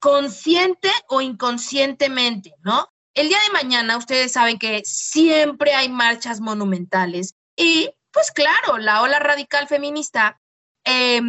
[0.00, 2.88] consciente o inconscientemente, ¿no?
[3.14, 9.02] El día de mañana ustedes saben que siempre hay marchas monumentales y, pues claro, la
[9.02, 10.40] ola radical feminista
[10.84, 11.20] eh,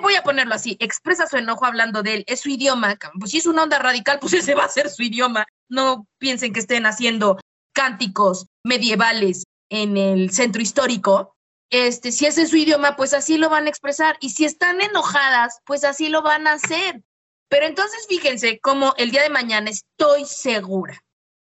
[0.00, 3.38] voy a ponerlo así, expresa su enojo hablando de él, es su idioma, pues si
[3.38, 5.46] es una onda radical, pues ese va a ser su idioma.
[5.68, 7.38] No piensen que estén haciendo
[7.72, 11.31] cánticos medievales en el centro histórico.
[11.72, 14.18] Este, si ese es su idioma, pues así lo van a expresar.
[14.20, 17.02] Y si están enojadas, pues así lo van a hacer.
[17.48, 21.02] Pero entonces fíjense cómo el día de mañana estoy segura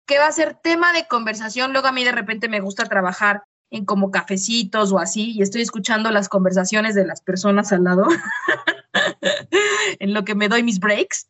[0.05, 1.73] que va a ser tema de conversación.
[1.73, 5.63] Luego a mí de repente me gusta trabajar en como cafecitos o así y estoy
[5.63, 8.05] escuchando las conversaciones de las personas al lado
[9.99, 11.29] en lo que me doy mis breaks.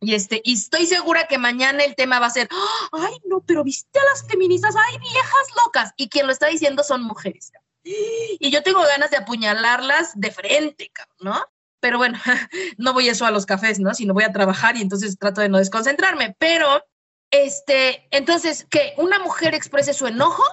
[0.00, 2.48] Y, este, y estoy segura que mañana el tema va a ser,
[2.90, 5.92] ay, no, pero viste a las feministas, ay, viejas locas.
[5.96, 7.52] Y quien lo está diciendo son mujeres.
[8.40, 11.44] Y yo tengo ganas de apuñalarlas de frente, ¿no?
[11.80, 12.18] Pero bueno,
[12.78, 13.94] no voy eso a los cafés, ¿no?
[13.94, 16.36] Sino voy a trabajar y entonces trato de no desconcentrarme.
[16.38, 16.84] Pero,
[17.30, 20.44] este, entonces, que una mujer exprese su enojo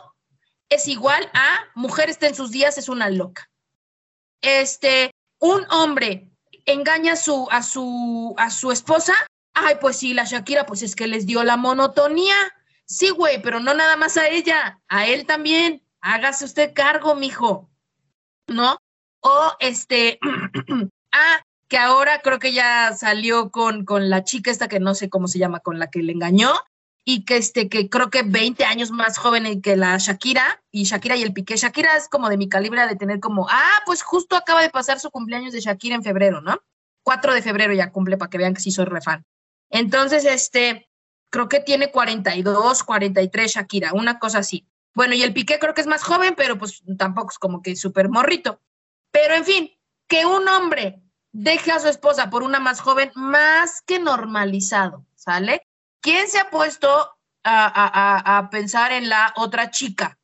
[0.70, 3.50] es igual a mujer está en sus días, es una loca.
[4.42, 6.30] Este, un hombre
[6.66, 9.14] engaña a su, a su, a su esposa,
[9.54, 12.36] ay, pues sí, la Shakira, pues es que les dio la monotonía.
[12.86, 15.85] Sí, güey, pero no nada más a ella, a él también.
[16.06, 17.68] Hágase usted cargo, mijo.
[18.48, 18.78] ¿No?
[19.22, 20.20] O este,
[21.12, 25.10] ah, que ahora creo que ya salió con, con la chica esta que no sé
[25.10, 26.54] cómo se llama, con la que le engañó,
[27.06, 31.16] y que, este, que creo que 20 años más joven que la Shakira, y Shakira
[31.16, 31.56] y el Piqué.
[31.56, 35.00] Shakira es como de mi calibre de tener como, ah, pues justo acaba de pasar
[35.00, 36.62] su cumpleaños de Shakira en febrero, ¿no?
[37.02, 39.26] 4 de febrero ya cumple para que vean que sí soy refan.
[39.72, 40.88] Entonces, este,
[41.32, 44.68] creo que tiene 42, 43 Shakira, una cosa así.
[44.96, 47.76] Bueno, y el Piqué creo que es más joven, pero pues tampoco es como que
[47.76, 48.62] súper morrito.
[49.12, 49.72] Pero en fin,
[50.08, 51.04] que un hombre
[51.34, 55.68] deje a su esposa por una más joven, más que normalizado, ¿sale?
[56.02, 60.18] ¿Quién se ha puesto a, pensar en la otra chica?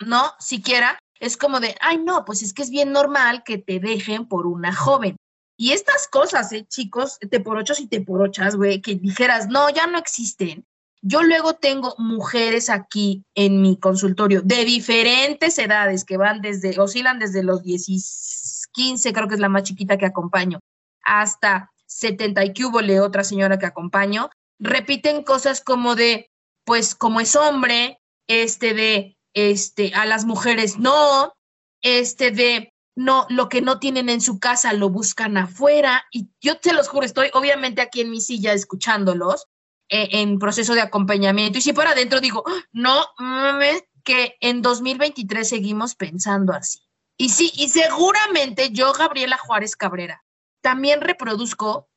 [0.00, 0.34] ¿No?
[0.38, 4.28] Siquiera es como de, ay, no, pues es que es bien normal que te dejen
[4.28, 5.16] por una joven.
[5.56, 9.46] Y estas cosas, eh, chicos, te por ochos y te por ochas, güey, que dijeras,
[9.48, 10.66] no, ya no existen.
[11.04, 17.18] Yo luego tengo mujeres aquí en mi consultorio de diferentes edades que van desde, oscilan
[17.18, 20.60] desde los 10, 15, creo que es la más chiquita que acompaño,
[21.02, 26.30] hasta 70 y otra señora que acompaño, repiten cosas como de,
[26.64, 31.34] pues como es hombre, este de, este, a las mujeres no,
[31.82, 36.04] este de, no, lo que no tienen en su casa lo buscan afuera.
[36.12, 39.48] Y yo te los juro, estoy obviamente aquí en mi silla escuchándolos
[39.92, 41.58] en proceso de acompañamiento.
[41.58, 46.80] Y si para adentro digo, no mames, que en 2023 seguimos pensando así.
[47.16, 50.24] Y sí, y seguramente yo, Gabriela Juárez Cabrera,
[50.60, 51.88] también reproduzco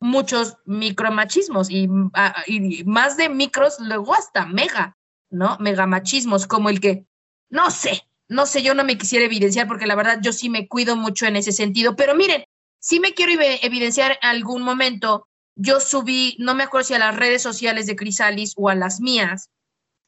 [0.00, 1.68] muchos micromachismos
[2.14, 4.96] ah, y, más de micros, luego hasta mega,
[5.28, 5.56] ¿no?
[5.60, 7.06] Megamachismos, como el que,
[7.50, 10.68] no sé, no sé, yo no me quisiera evidenciar porque la verdad yo sí me
[10.68, 12.44] cuido mucho en ese sentido, pero miren,
[12.80, 17.16] si me quiero evidenciar en algún momento, yo subí, no me acuerdo si a las
[17.16, 19.50] redes sociales de Crisalis o a las mías,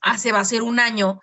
[0.00, 1.20] hace va a ser un año,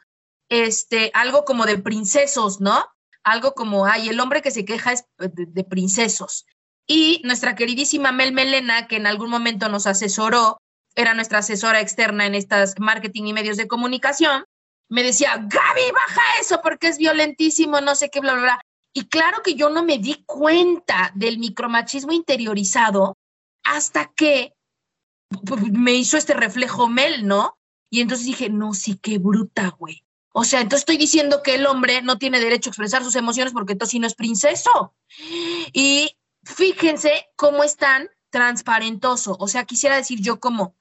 [0.50, 2.86] este, algo como de princesos, ¿no?
[3.24, 6.46] Algo como, ay, el hombre que se queja es de, de princesos.
[6.88, 10.60] Y nuestra queridísima Mel Melena, que en algún momento nos asesoró,
[10.96, 14.44] era nuestra asesora externa en estas marketing y medios de comunicación,
[14.90, 18.62] me decía, Gaby, baja eso porque es violentísimo, no sé qué, bla, bla, bla.
[18.92, 23.16] Y claro que yo no me di cuenta del micromachismo interiorizado
[23.64, 24.54] hasta que
[25.72, 27.58] me hizo este reflejo Mel, ¿no?
[27.90, 30.04] Y entonces dije, no, sí, qué bruta, güey.
[30.34, 33.52] O sea, entonces estoy diciendo que el hombre no tiene derecho a expresar sus emociones
[33.54, 34.94] porque entonces no es princeso.
[35.74, 39.36] Y fíjense cómo es tan transparentoso.
[39.40, 40.76] O sea, quisiera decir yo como,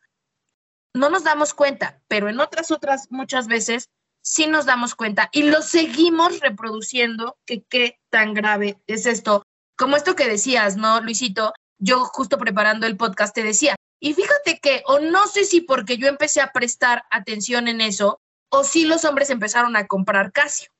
[0.95, 3.89] no nos damos cuenta, pero en otras, otras, muchas veces
[4.23, 9.43] sí nos damos cuenta y lo seguimos reproduciendo, que qué tan grave es esto.
[9.77, 11.53] Como esto que decías, ¿no, Luisito?
[11.79, 15.97] Yo justo preparando el podcast te decía, Y fíjate que, o no sé si porque
[15.97, 20.71] yo empecé a prestar atención en eso, o si los hombres empezaron a comprar Casio.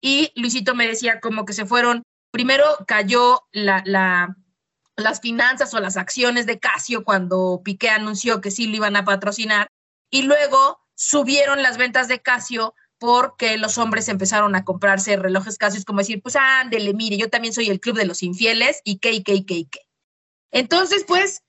[0.00, 4.36] Y Luisito me decía como que se fueron, primero cayó la, la,
[4.96, 9.04] las finanzas o las acciones de Casio cuando Piqué anunció que sí lo iban a
[9.04, 9.68] patrocinar,
[10.10, 15.82] y luego subieron las ventas de Casio porque los hombres empezaron a comprarse relojes Casio,
[15.86, 19.12] como decir, pues ándele, mire, yo también soy el club de los infieles, y qué,
[19.12, 19.85] y qué, y qué, y qué.
[20.50, 21.42] Entonces, pues,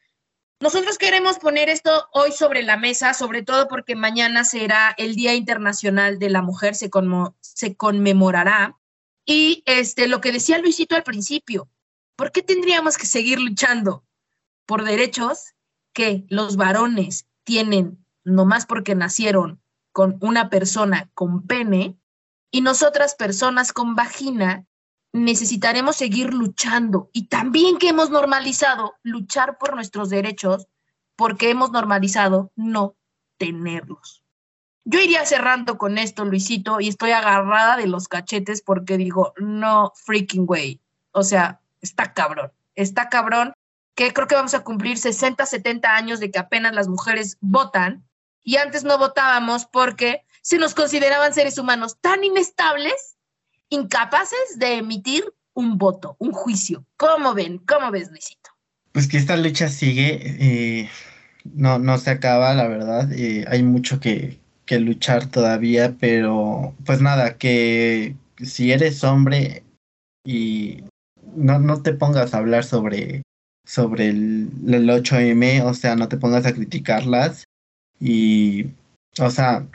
[0.60, 5.36] nosotros queremos poner esto hoy sobre la mesa, sobre todo porque mañana será el Día
[5.36, 6.90] Internacional de la Mujer, se,
[7.76, 8.78] conmemorará.
[9.26, 11.70] Y este, lo que decía Luisito al principio,
[12.16, 14.04] ¿por qué tendríamos que seguir luchando
[14.66, 15.54] por derechos
[15.94, 21.98] que los varones tienen nomás porque nacieron con una persona con pene
[22.52, 24.66] y nosotras personas con vagina
[25.13, 30.67] necesitaremos seguir luchando y también que hemos normalizado luchar por nuestros derechos
[31.15, 32.96] porque hemos normalizado no
[33.38, 34.24] tenerlos.
[34.86, 39.91] Yo iría cerrando con esto, Luisito, y estoy agarrada de los cachetes porque digo, no
[40.06, 40.80] freaking way.
[41.12, 43.54] O sea, está cabrón, está cabrón
[43.96, 48.08] que creo que vamos a cumplir 60, 70 años de que apenas las mujeres votan
[48.43, 53.17] y antes no votábamos porque se nos consideraban seres humanos tan inestables
[53.70, 56.86] incapaces de emitir un voto, un juicio.
[56.98, 57.58] ¿Cómo ven?
[57.60, 58.52] ¿Cómo ves, Luisito?
[58.92, 60.90] Pues que esta lucha sigue, eh,
[61.44, 63.12] no, no se acaba, la verdad.
[63.12, 69.64] Eh, hay mucho que, luchar todavía, pero pues nada, que si eres hombre
[70.26, 70.84] y
[71.36, 73.24] no, no te pongas a hablar sobre,
[73.66, 77.46] sobre el, el 8M, o sea, no te pongas a criticarlas.
[78.00, 78.66] Y,
[79.20, 79.66] o sea,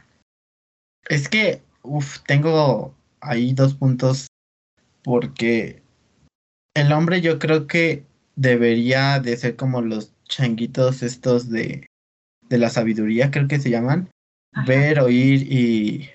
[1.09, 4.27] es que, uff, tengo hay dos puntos
[5.03, 5.83] porque
[6.75, 8.05] el hombre yo creo que
[8.37, 11.87] debería de ser como los changuitos estos de,
[12.49, 14.11] de la sabiduría, creo que se llaman.
[14.67, 16.11] Ver, oír y...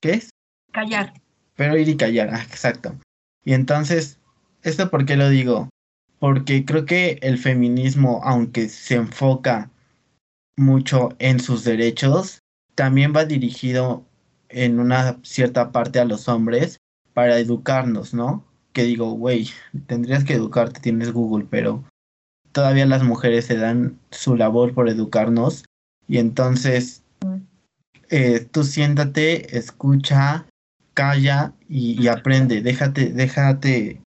[0.00, 0.30] ¿Qué es?
[0.72, 1.14] Callar.
[1.56, 2.98] Ver, oír y callar, ah, exacto.
[3.44, 4.18] Y entonces,
[4.62, 5.68] ¿esto por qué lo digo?
[6.18, 9.70] Porque creo que el feminismo, aunque se enfoca
[10.56, 12.40] mucho en sus derechos,
[12.74, 14.06] también va dirigido
[14.50, 16.78] en una cierta parte a los hombres
[17.14, 18.44] para educarnos, ¿no?
[18.72, 19.48] Que digo, güey,
[19.86, 21.84] tendrías que educarte, tienes Google, pero
[22.52, 25.64] todavía las mujeres se dan su labor por educarnos
[26.08, 27.02] y entonces
[28.08, 30.46] eh, tú siéntate, escucha,
[30.94, 34.02] calla y, aprende, déjate, déjate,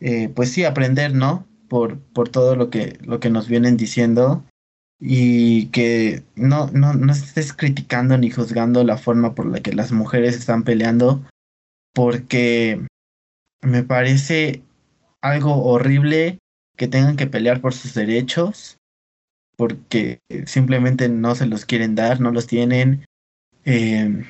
[0.00, 1.46] eh, pues sí, aprender, ¿no?
[1.68, 4.44] Por, por todo lo que, lo que nos vienen diciendo
[5.06, 9.92] y que no, no, no estés criticando ni juzgando la forma por la que las
[9.92, 11.22] mujeres están peleando,
[11.92, 12.80] porque
[13.60, 14.62] me parece
[15.20, 16.38] algo horrible
[16.78, 18.78] que tengan que pelear por sus derechos,
[19.58, 23.04] porque simplemente no se los quieren dar, no los tienen,
[23.66, 24.24] eh,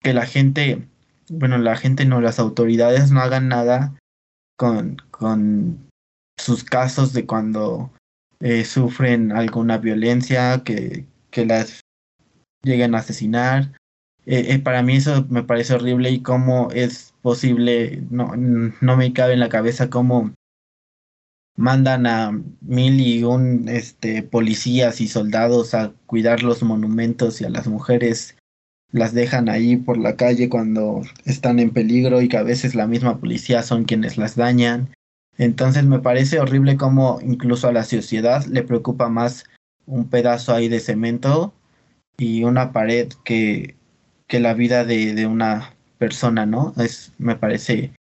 [0.00, 0.86] que la gente,
[1.28, 3.98] bueno, la gente no, las autoridades no hagan nada
[4.56, 5.88] con, con
[6.38, 7.90] sus casos de cuando
[8.42, 11.80] eh, sufren alguna violencia, que, que las
[12.62, 13.72] lleguen a asesinar.
[14.26, 19.12] Eh, eh, para mí eso me parece horrible y cómo es posible, no, no me
[19.12, 20.32] cabe en la cabeza cómo
[21.56, 27.50] mandan a mil y un este, policías y soldados a cuidar los monumentos y a
[27.50, 28.36] las mujeres
[28.90, 32.86] las dejan ahí por la calle cuando están en peligro y que a veces la
[32.86, 34.92] misma policía son quienes las dañan.
[35.38, 39.44] Entonces me parece horrible cómo incluso a la sociedad le preocupa más
[39.86, 41.52] un pedazo ahí de cemento
[42.16, 43.76] y una pared que,
[44.26, 46.74] que la vida de, de una persona, ¿no?
[46.76, 47.92] Es, me parece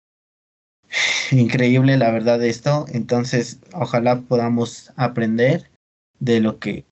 [1.31, 2.87] increíble la verdad de esto.
[2.93, 5.71] Entonces, ojalá podamos aprender
[6.19, 6.85] de lo que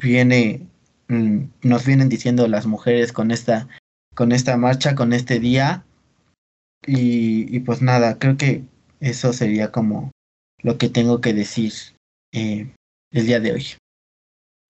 [0.00, 0.66] viene,
[1.08, 3.68] mm, nos vienen diciendo las mujeres con esta,
[4.14, 5.84] con esta marcha, con este día.
[6.86, 8.64] Y, y pues nada, creo que
[9.00, 10.10] eso sería como
[10.58, 11.72] lo que tengo que decir
[12.32, 12.74] eh,
[13.10, 13.66] el día de hoy.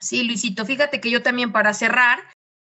[0.00, 2.18] Sí, Luisito, fíjate que yo también para cerrar,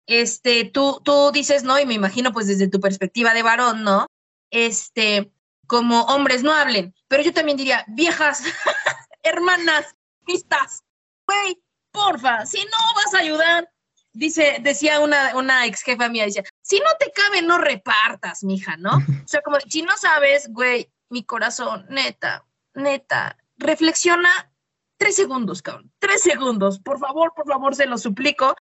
[0.07, 1.79] este, tú, tú dices, ¿no?
[1.79, 4.05] Y me imagino pues desde tu perspectiva de varón, ¿no?
[4.51, 5.31] Este,
[5.65, 8.43] como hombres no hablen, pero yo también diría, viejas,
[9.23, 10.83] hermanas, pistas,
[11.27, 11.59] güey,
[11.91, 13.69] porfa, si no vas a ayudar,
[14.13, 18.77] dice, decía una, una ex jefa mía, decía, si no te cabe, no repartas, mija,
[18.77, 18.91] ¿no?
[19.25, 24.51] O sea, como, si no sabes, güey, mi corazón, neta, neta, reflexiona
[24.97, 28.55] tres segundos, cabrón, tres segundos, por favor, por favor, se lo suplico.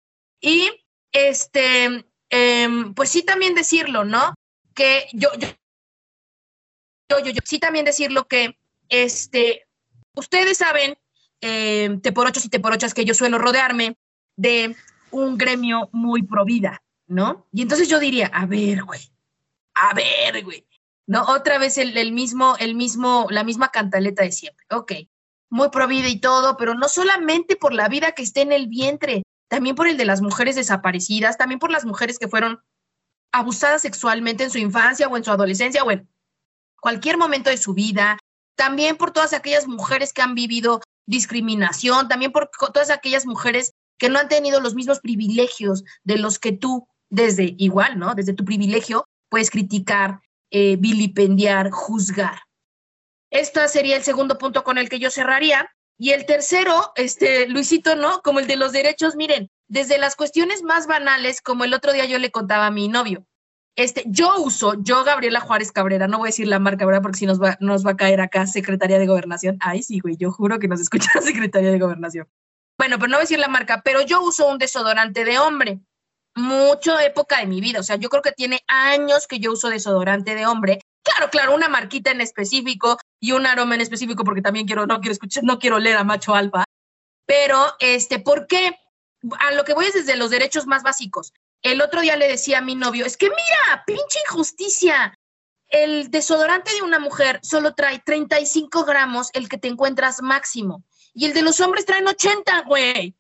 [0.40, 0.70] Y
[1.12, 4.34] este, em, pues sí también decirlo, ¿no?
[4.74, 5.48] Que yo, yo,
[7.08, 9.66] yo, yo, yo, sí también decirlo que, este,
[10.14, 10.96] ustedes saben
[11.40, 13.96] eh, teporochos y teporochas que yo suelo rodearme
[14.36, 14.76] de
[15.10, 17.46] un gremio muy pro vida, ¿no?
[17.52, 19.00] Y entonces yo diría, a ver, güey,
[19.74, 20.66] a ver, güey,
[21.10, 21.24] ¿no?
[21.24, 24.92] Otra vez el, mismo, el mismo, la misma cantaleta de siempre, ok,
[25.50, 28.68] muy pro vida y todo, pero no solamente por la vida que esté en el
[28.68, 32.60] vientre, también por el de las mujeres desaparecidas, también por las mujeres que fueron
[33.32, 36.08] abusadas sexualmente en su infancia o en su adolescencia o en
[36.80, 38.16] cualquier momento de su vida,
[38.54, 44.10] también por todas aquellas mujeres que han vivido discriminación, también por todas aquellas mujeres que
[44.10, 48.14] no han tenido los mismos privilegios de los que tú, desde igual, ¿no?
[48.14, 52.40] Desde tu privilegio, puedes criticar, eh, vilipendiar, juzgar.
[53.30, 55.70] Este sería el segundo punto con el que yo cerraría.
[55.98, 58.22] Y el tercero, este, Luisito, ¿no?
[58.22, 62.06] Como el de los derechos, miren, desde las cuestiones más banales, como el otro día
[62.06, 63.26] yo le contaba a mi novio,
[63.76, 67.02] este, yo uso, yo Gabriela Juárez Cabrera, no voy a decir la marca, ¿verdad?
[67.02, 69.56] Porque si nos va, nos va a caer acá Secretaría de Gobernación.
[69.60, 72.28] Ay, sí, güey, yo juro que nos escucha la Secretaría de Gobernación.
[72.78, 75.80] Bueno, pero no voy a decir la marca, pero yo uso un desodorante de hombre.
[76.40, 79.68] Mucho época de mi vida, o sea, yo creo que tiene años que yo uso
[79.68, 80.80] desodorante de hombre.
[81.02, 85.00] Claro, claro, una marquita en específico y un aroma en específico, porque también quiero, no
[85.00, 86.64] quiero escuchar, no quiero leer a macho alfa.
[87.26, 88.76] Pero, este, ¿por qué?
[89.38, 91.32] A lo que voy es desde los derechos más básicos.
[91.62, 95.14] El otro día le decía a mi novio, es que mira, pinche injusticia.
[95.68, 100.84] El desodorante de una mujer solo trae 35 gramos, el que te encuentras máximo.
[101.12, 103.14] Y el de los hombres traen 80, güey.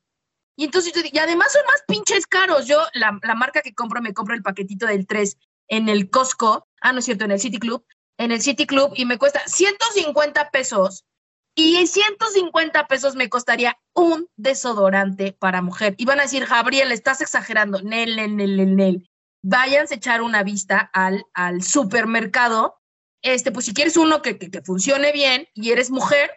[0.60, 2.66] Y entonces, y además son más pinches caros.
[2.66, 5.38] Yo, la, la, marca que compro, me compro el paquetito del 3
[5.68, 6.68] en el Costco.
[6.82, 7.82] Ah, no es cierto, en el City Club.
[8.18, 11.06] En el City Club y me cuesta 150 pesos
[11.54, 15.94] y 150 pesos me costaría un desodorante para mujer.
[15.96, 17.80] Y van a decir, Gabriel, estás exagerando.
[17.80, 19.10] Nel, nel, nel, nel.
[19.42, 22.82] Váyanse a echar una vista al, al supermercado.
[23.22, 26.30] Este, pues si quieres uno que, que funcione bien y eres mujer,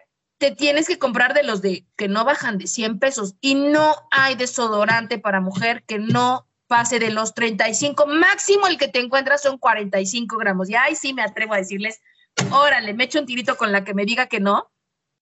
[0.51, 3.35] tienes que comprar de los de que no bajan de 100 pesos.
[3.41, 8.05] Y no hay desodorante para mujer que no pase de los 35.
[8.07, 10.69] Máximo el que te encuentras son 45 gramos.
[10.69, 12.01] Y ahí sí me atrevo a decirles,
[12.51, 14.69] órale, me echo un tirito con la que me diga que no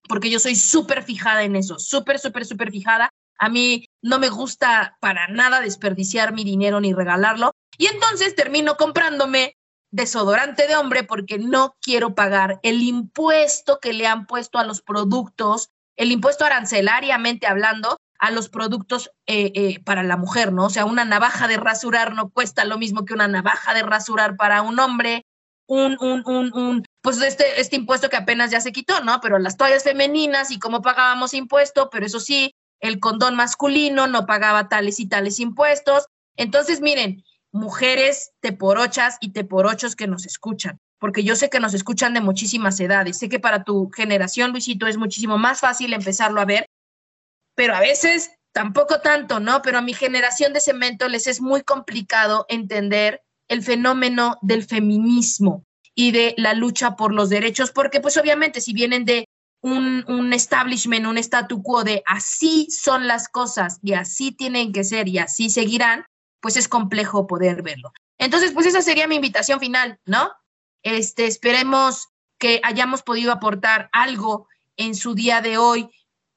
[0.08, 3.10] porque yo soy súper fijada en eso, súper, súper, súper fijada.
[3.38, 7.52] A mí no me gusta para nada desperdiciar mi dinero ni regalarlo.
[7.78, 9.56] Y entonces termino comprándome
[9.92, 14.82] desodorante de hombre porque no quiero pagar el impuesto que le han puesto a los
[14.82, 20.66] productos, el impuesto arancelariamente hablando, a los productos eh, eh, para la mujer, ¿no?
[20.66, 24.38] O sea, una navaja de rasurar no cuesta lo mismo que una navaja de rasurar
[24.38, 25.26] para un hombre,
[25.66, 29.20] un, un, un, un, pues este, este impuesto que apenas ya se quitó, ¿no?
[29.22, 34.28] Pero las toallas femeninas y cómo pagábamos impuesto, pero eso sí, el condón masculino no
[34.28, 36.06] pagaba tales y tales impuestos.
[36.36, 42.14] Entonces, miren, mujeres teporochas y teporochos que nos escuchan, porque yo sé que nos escuchan
[42.14, 43.18] de muchísimas edades.
[43.18, 46.66] Sé que para tu generación, Luisito, es muchísimo más fácil empezarlo a ver,
[47.56, 49.62] pero a veces tampoco tanto, ¿no?
[49.62, 55.64] Pero a mi generación de cemento les es muy complicado entender el fenómeno del feminismo
[55.94, 59.26] y de la lucha por los derechos, porque pues obviamente si vienen de
[59.62, 64.84] un, un, establishment, un statu quo de así son las cosas y así tienen que
[64.84, 66.06] ser y así seguirán,
[66.42, 67.94] pues es complejo poder verlo.
[68.18, 70.32] Entonces, pues esa sería mi invitación final, ¿no?
[70.84, 75.90] Este, esperemos que hayamos podido aportar algo en su día de hoy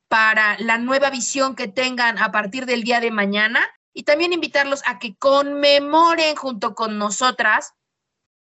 [0.09, 4.83] para la nueva visión que tengan a partir del día de mañana y también invitarlos
[4.87, 7.73] a que conmemoren junto con nosotras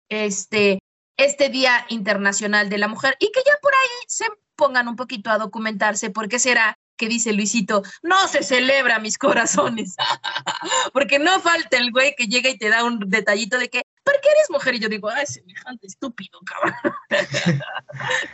[0.08, 0.80] este,
[1.16, 4.26] este Día Internacional de la Mujer y que ya por ahí se
[4.56, 9.18] pongan un poquito a documentarse por qué será que dice Luisito, no se celebra mis
[9.18, 9.96] corazones,
[10.92, 14.20] porque no falta el güey que llega y te da un detallito de que, ¿por
[14.20, 14.74] qué eres mujer?
[14.74, 16.74] Y yo digo, ay, semejante estúpido, cabrón.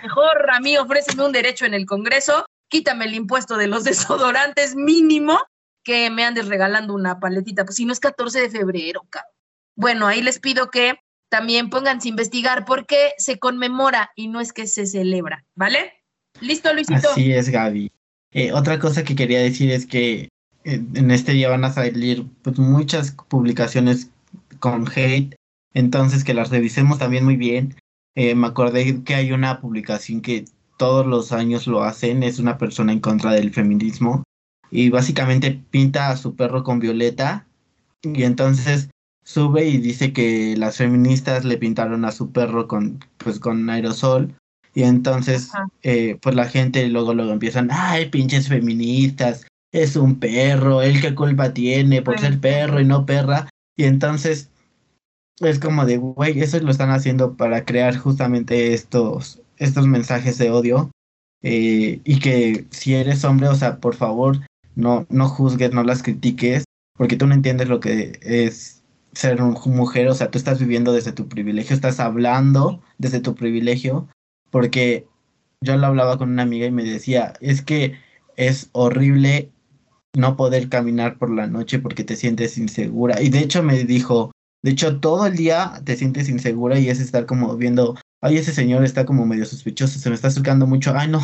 [0.02, 4.74] Mejor a mí ofréceme un derecho en el Congreso, quítame el impuesto de los desodorantes
[4.74, 5.40] mínimo
[5.82, 9.32] que me andes regalando una paletita, pues si no es 14 de febrero, cabrón.
[9.76, 11.00] Bueno, ahí les pido que
[11.30, 15.94] también pónganse a investigar por qué se conmemora y no es que se celebra, ¿vale?
[16.40, 17.10] ¿Listo, Luisito?
[17.10, 17.90] Así es, Gaby.
[18.32, 20.28] Eh, otra cosa que quería decir es que
[20.64, 24.10] eh, en este día van a salir pues, muchas publicaciones
[24.60, 25.34] con hate,
[25.74, 27.74] entonces que las revisemos también muy bien.
[28.14, 30.44] Eh, me acordé que hay una publicación que
[30.78, 34.24] todos los años lo hacen, es una persona en contra del feminismo.
[34.70, 37.46] Y básicamente pinta a su perro con violeta.
[38.02, 38.88] Y entonces
[39.24, 44.34] sube y dice que las feministas le pintaron a su perro con pues con aerosol
[44.74, 45.50] y entonces
[45.82, 51.14] eh, pues la gente luego luego empiezan ay pinches feministas es un perro él qué
[51.14, 54.50] culpa tiene por ser perro y no perra y entonces
[55.40, 60.50] es como de güey eso lo están haciendo para crear justamente estos estos mensajes de
[60.50, 60.90] odio
[61.42, 64.40] eh, y que si eres hombre, o sea, por favor,
[64.74, 66.64] no, no juzgues, no las critiques,
[66.96, 70.92] porque tú no entiendes lo que es ser una mujer, o sea, tú estás viviendo
[70.92, 74.08] desde tu privilegio, estás hablando desde tu privilegio,
[74.50, 75.06] porque
[75.60, 77.98] yo lo hablaba con una amiga y me decía, es que
[78.36, 79.50] es horrible
[80.16, 83.20] no poder caminar por la noche porque te sientes insegura.
[83.22, 84.32] Y de hecho me dijo,
[84.62, 88.52] de hecho todo el día te sientes insegura y es estar como viendo, ay, ese
[88.52, 91.20] señor está como medio sospechoso, se me está acercando mucho, ay no.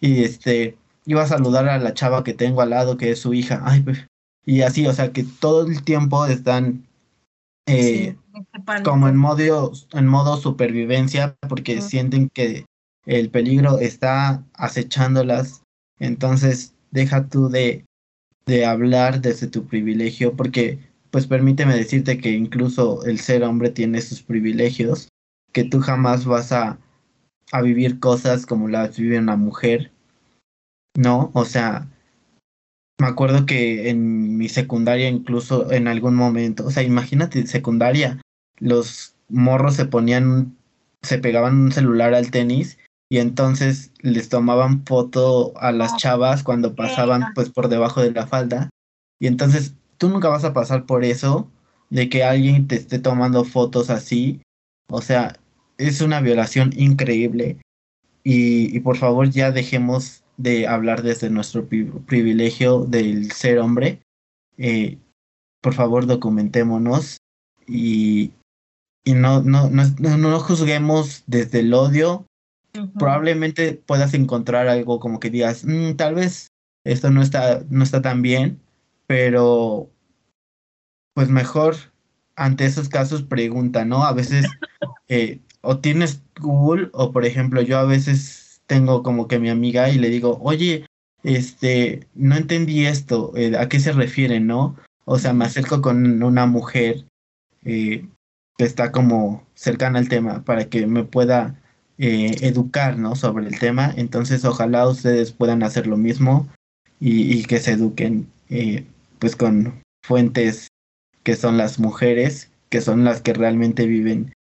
[0.00, 3.34] Y este, iba a saludar a la chava que tengo al lado, que es su
[3.34, 4.06] hija, ay, pues.
[4.44, 6.86] Y así, o sea, que todo el tiempo están
[7.66, 8.16] eh,
[8.84, 12.64] como en modo, en modo supervivencia porque sienten que
[13.06, 15.62] el peligro está acechándolas.
[15.98, 17.84] Entonces, deja tú de,
[18.46, 20.78] de hablar desde tu privilegio porque,
[21.10, 25.08] pues permíteme decirte que incluso el ser hombre tiene sus privilegios,
[25.52, 26.78] que tú jamás vas a,
[27.52, 29.92] a vivir cosas como las vive una mujer.
[30.96, 31.88] No, o sea,
[32.98, 38.20] me acuerdo que en mi secundaria incluso en algún momento, o sea, imagínate secundaria,
[38.62, 40.56] los morros se ponían,
[41.02, 42.78] se pegaban un celular al tenis
[43.10, 48.26] y entonces les tomaban foto a las chavas cuando pasaban pues por debajo de la
[48.26, 48.70] falda.
[49.20, 51.50] Y entonces tú nunca vas a pasar por eso
[51.90, 54.40] de que alguien te esté tomando fotos así,
[54.88, 55.36] o sea,
[55.76, 57.58] es una violación increíble.
[58.24, 64.00] Y, y por favor ya dejemos de hablar desde nuestro privilegio del ser hombre.
[64.56, 64.98] Eh,
[65.60, 67.18] por favor, documentémonos
[67.66, 68.32] y,
[69.04, 72.26] y no, no, no, no, juzguemos desde el odio.
[72.98, 76.48] Probablemente puedas encontrar algo como que digas, mm, tal vez
[76.84, 78.60] esto no está, no está tan bien,
[79.06, 79.90] pero
[81.14, 81.76] pues mejor
[82.34, 84.04] ante esos casos pregunta, ¿no?
[84.04, 84.46] A veces
[85.08, 89.90] eh, o tienes Google o por ejemplo yo a veces tengo como que mi amiga
[89.90, 90.86] y le digo, oye,
[91.22, 94.76] este, no entendí esto, eh, ¿a qué se refiere, no?
[95.04, 97.04] O sea, me acerco con una mujer
[97.64, 98.08] eh,
[98.56, 101.60] que está como cercana al tema para que me pueda
[101.98, 103.16] eh, educar ¿no?
[103.16, 103.92] sobre el tema.
[103.96, 106.48] Entonces ojalá ustedes puedan hacer lo mismo
[107.00, 108.84] y, que se eduquen eh,
[109.18, 110.68] pues con fuentes
[111.24, 114.32] que son las mujeres, que son las que realmente viven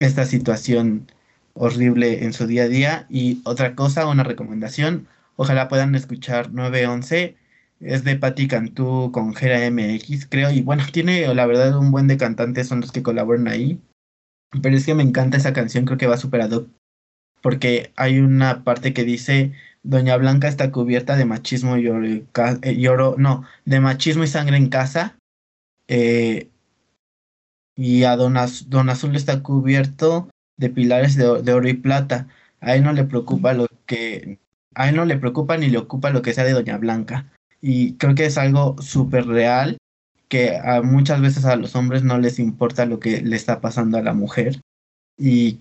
[0.00, 1.06] esta situación
[1.54, 3.06] horrible en su día a día.
[3.08, 7.36] Y otra cosa, una recomendación, ojalá puedan escuchar 911
[7.82, 12.06] es de Patti Cantú con Gera MX, creo, y bueno, tiene la verdad un buen
[12.06, 13.80] de cantantes son los que colaboran ahí,
[14.62, 16.68] pero es que me encanta esa canción, creo que va superado,
[17.42, 19.52] porque hay una parte que dice,
[19.82, 21.88] Doña Blanca está cubierta de machismo y
[22.86, 25.16] oro, no, de machismo y sangre en casa,
[25.88, 26.48] eh,
[27.74, 28.36] y a Don,
[28.68, 32.28] Don, Azul está cubierto de pilares de, de oro y plata,
[32.60, 34.38] a él no le preocupa lo que,
[34.74, 37.94] a él no le preocupa ni le ocupa lo que sea de Doña Blanca y
[37.94, 39.78] creo que es algo súper real
[40.28, 43.98] que a muchas veces a los hombres no les importa lo que le está pasando
[43.98, 44.60] a la mujer
[45.16, 45.60] y,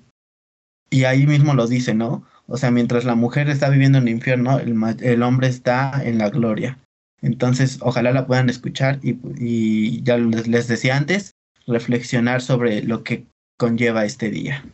[0.89, 2.25] y ahí mismo lo dice, ¿no?
[2.47, 6.17] O sea, mientras la mujer está viviendo en el infierno, el, el hombre está en
[6.17, 6.79] la gloria.
[7.21, 11.31] Entonces, ojalá la puedan escuchar y, y ya les, les decía antes,
[11.67, 13.25] reflexionar sobre lo que
[13.57, 14.65] conlleva este día.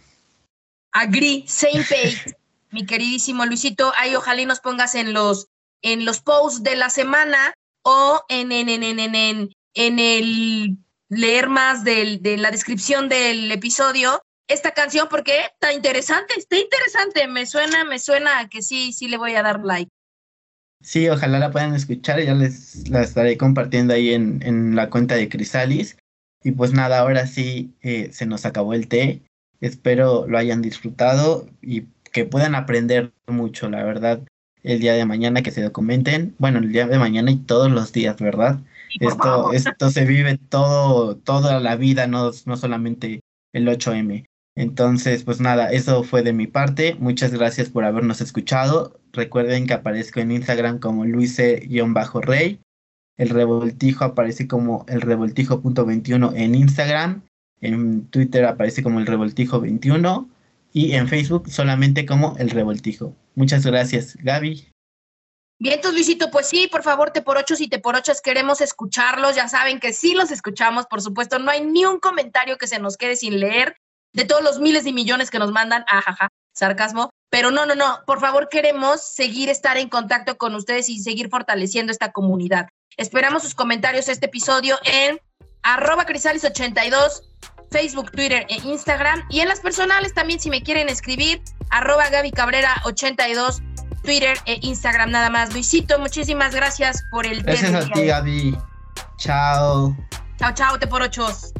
[0.93, 2.35] Agree, same page,
[2.71, 3.91] mi queridísimo Luisito.
[3.97, 5.47] Ahí ojalá y nos pongas en los
[5.81, 7.53] en los posts de la semana
[7.83, 10.77] o en, en, en, en, el
[11.09, 17.45] leer más de la descripción del episodio esta canción porque está interesante, está interesante, me
[17.45, 19.91] suena, me suena que sí, sí le voy a dar like.
[20.81, 25.15] Sí, ojalá la puedan escuchar, ya les la estaré compartiendo ahí en, en la cuenta
[25.15, 25.97] de Crisalis.
[26.43, 29.23] Y pues nada, ahora sí eh, se nos acabó el té.
[29.59, 34.21] Espero lo hayan disfrutado y que puedan aprender mucho, la verdad
[34.63, 37.93] el día de mañana, que se documenten, bueno, el día de mañana y todos los
[37.93, 38.59] días, ¿verdad?
[38.99, 43.21] Esto, esto se vive todo, toda la vida, no, no solamente
[43.53, 44.25] el 8M.
[44.55, 46.95] Entonces, pues nada, eso fue de mi parte.
[46.99, 48.99] Muchas gracias por habernos escuchado.
[49.13, 52.59] Recuerden que aparezco en Instagram como luise-rey.
[53.17, 57.21] El revoltijo aparece como el revoltijo.21 en Instagram.
[57.61, 60.27] En Twitter aparece como el revoltijo21
[60.77, 63.15] y en Facebook solamente como El Revoltijo.
[63.33, 64.71] Muchas gracias, Gaby.
[65.59, 68.61] Bien, entonces Luisito, pues sí, por favor, te por ocho y te por ochas queremos
[68.61, 69.35] escucharlos.
[69.35, 71.39] Ya saben que sí los escuchamos, por supuesto.
[71.39, 73.75] No hay ni un comentario que se nos quede sin leer
[74.13, 75.83] de todos los miles y millones que nos mandan.
[75.87, 77.09] Ajaja, sarcasmo.
[77.31, 77.97] Pero no, no, no.
[78.05, 82.67] Por favor, queremos seguir estar en contacto con ustedes y seguir fortaleciendo esta comunidad.
[82.97, 85.19] Esperamos sus comentarios este episodio en
[85.63, 87.21] arroba crisalis82
[87.71, 89.23] Facebook, Twitter e Instagram.
[89.29, 93.61] Y en las personales también, si me quieren escribir, arroba Gaby Cabrera 82,
[94.03, 95.53] Twitter e Instagram nada más.
[95.53, 98.57] Luisito, muchísimas gracias por el Gracias a ti, Gaby.
[99.17, 99.95] Chao.
[100.37, 101.53] Chao, chao, te por ochos.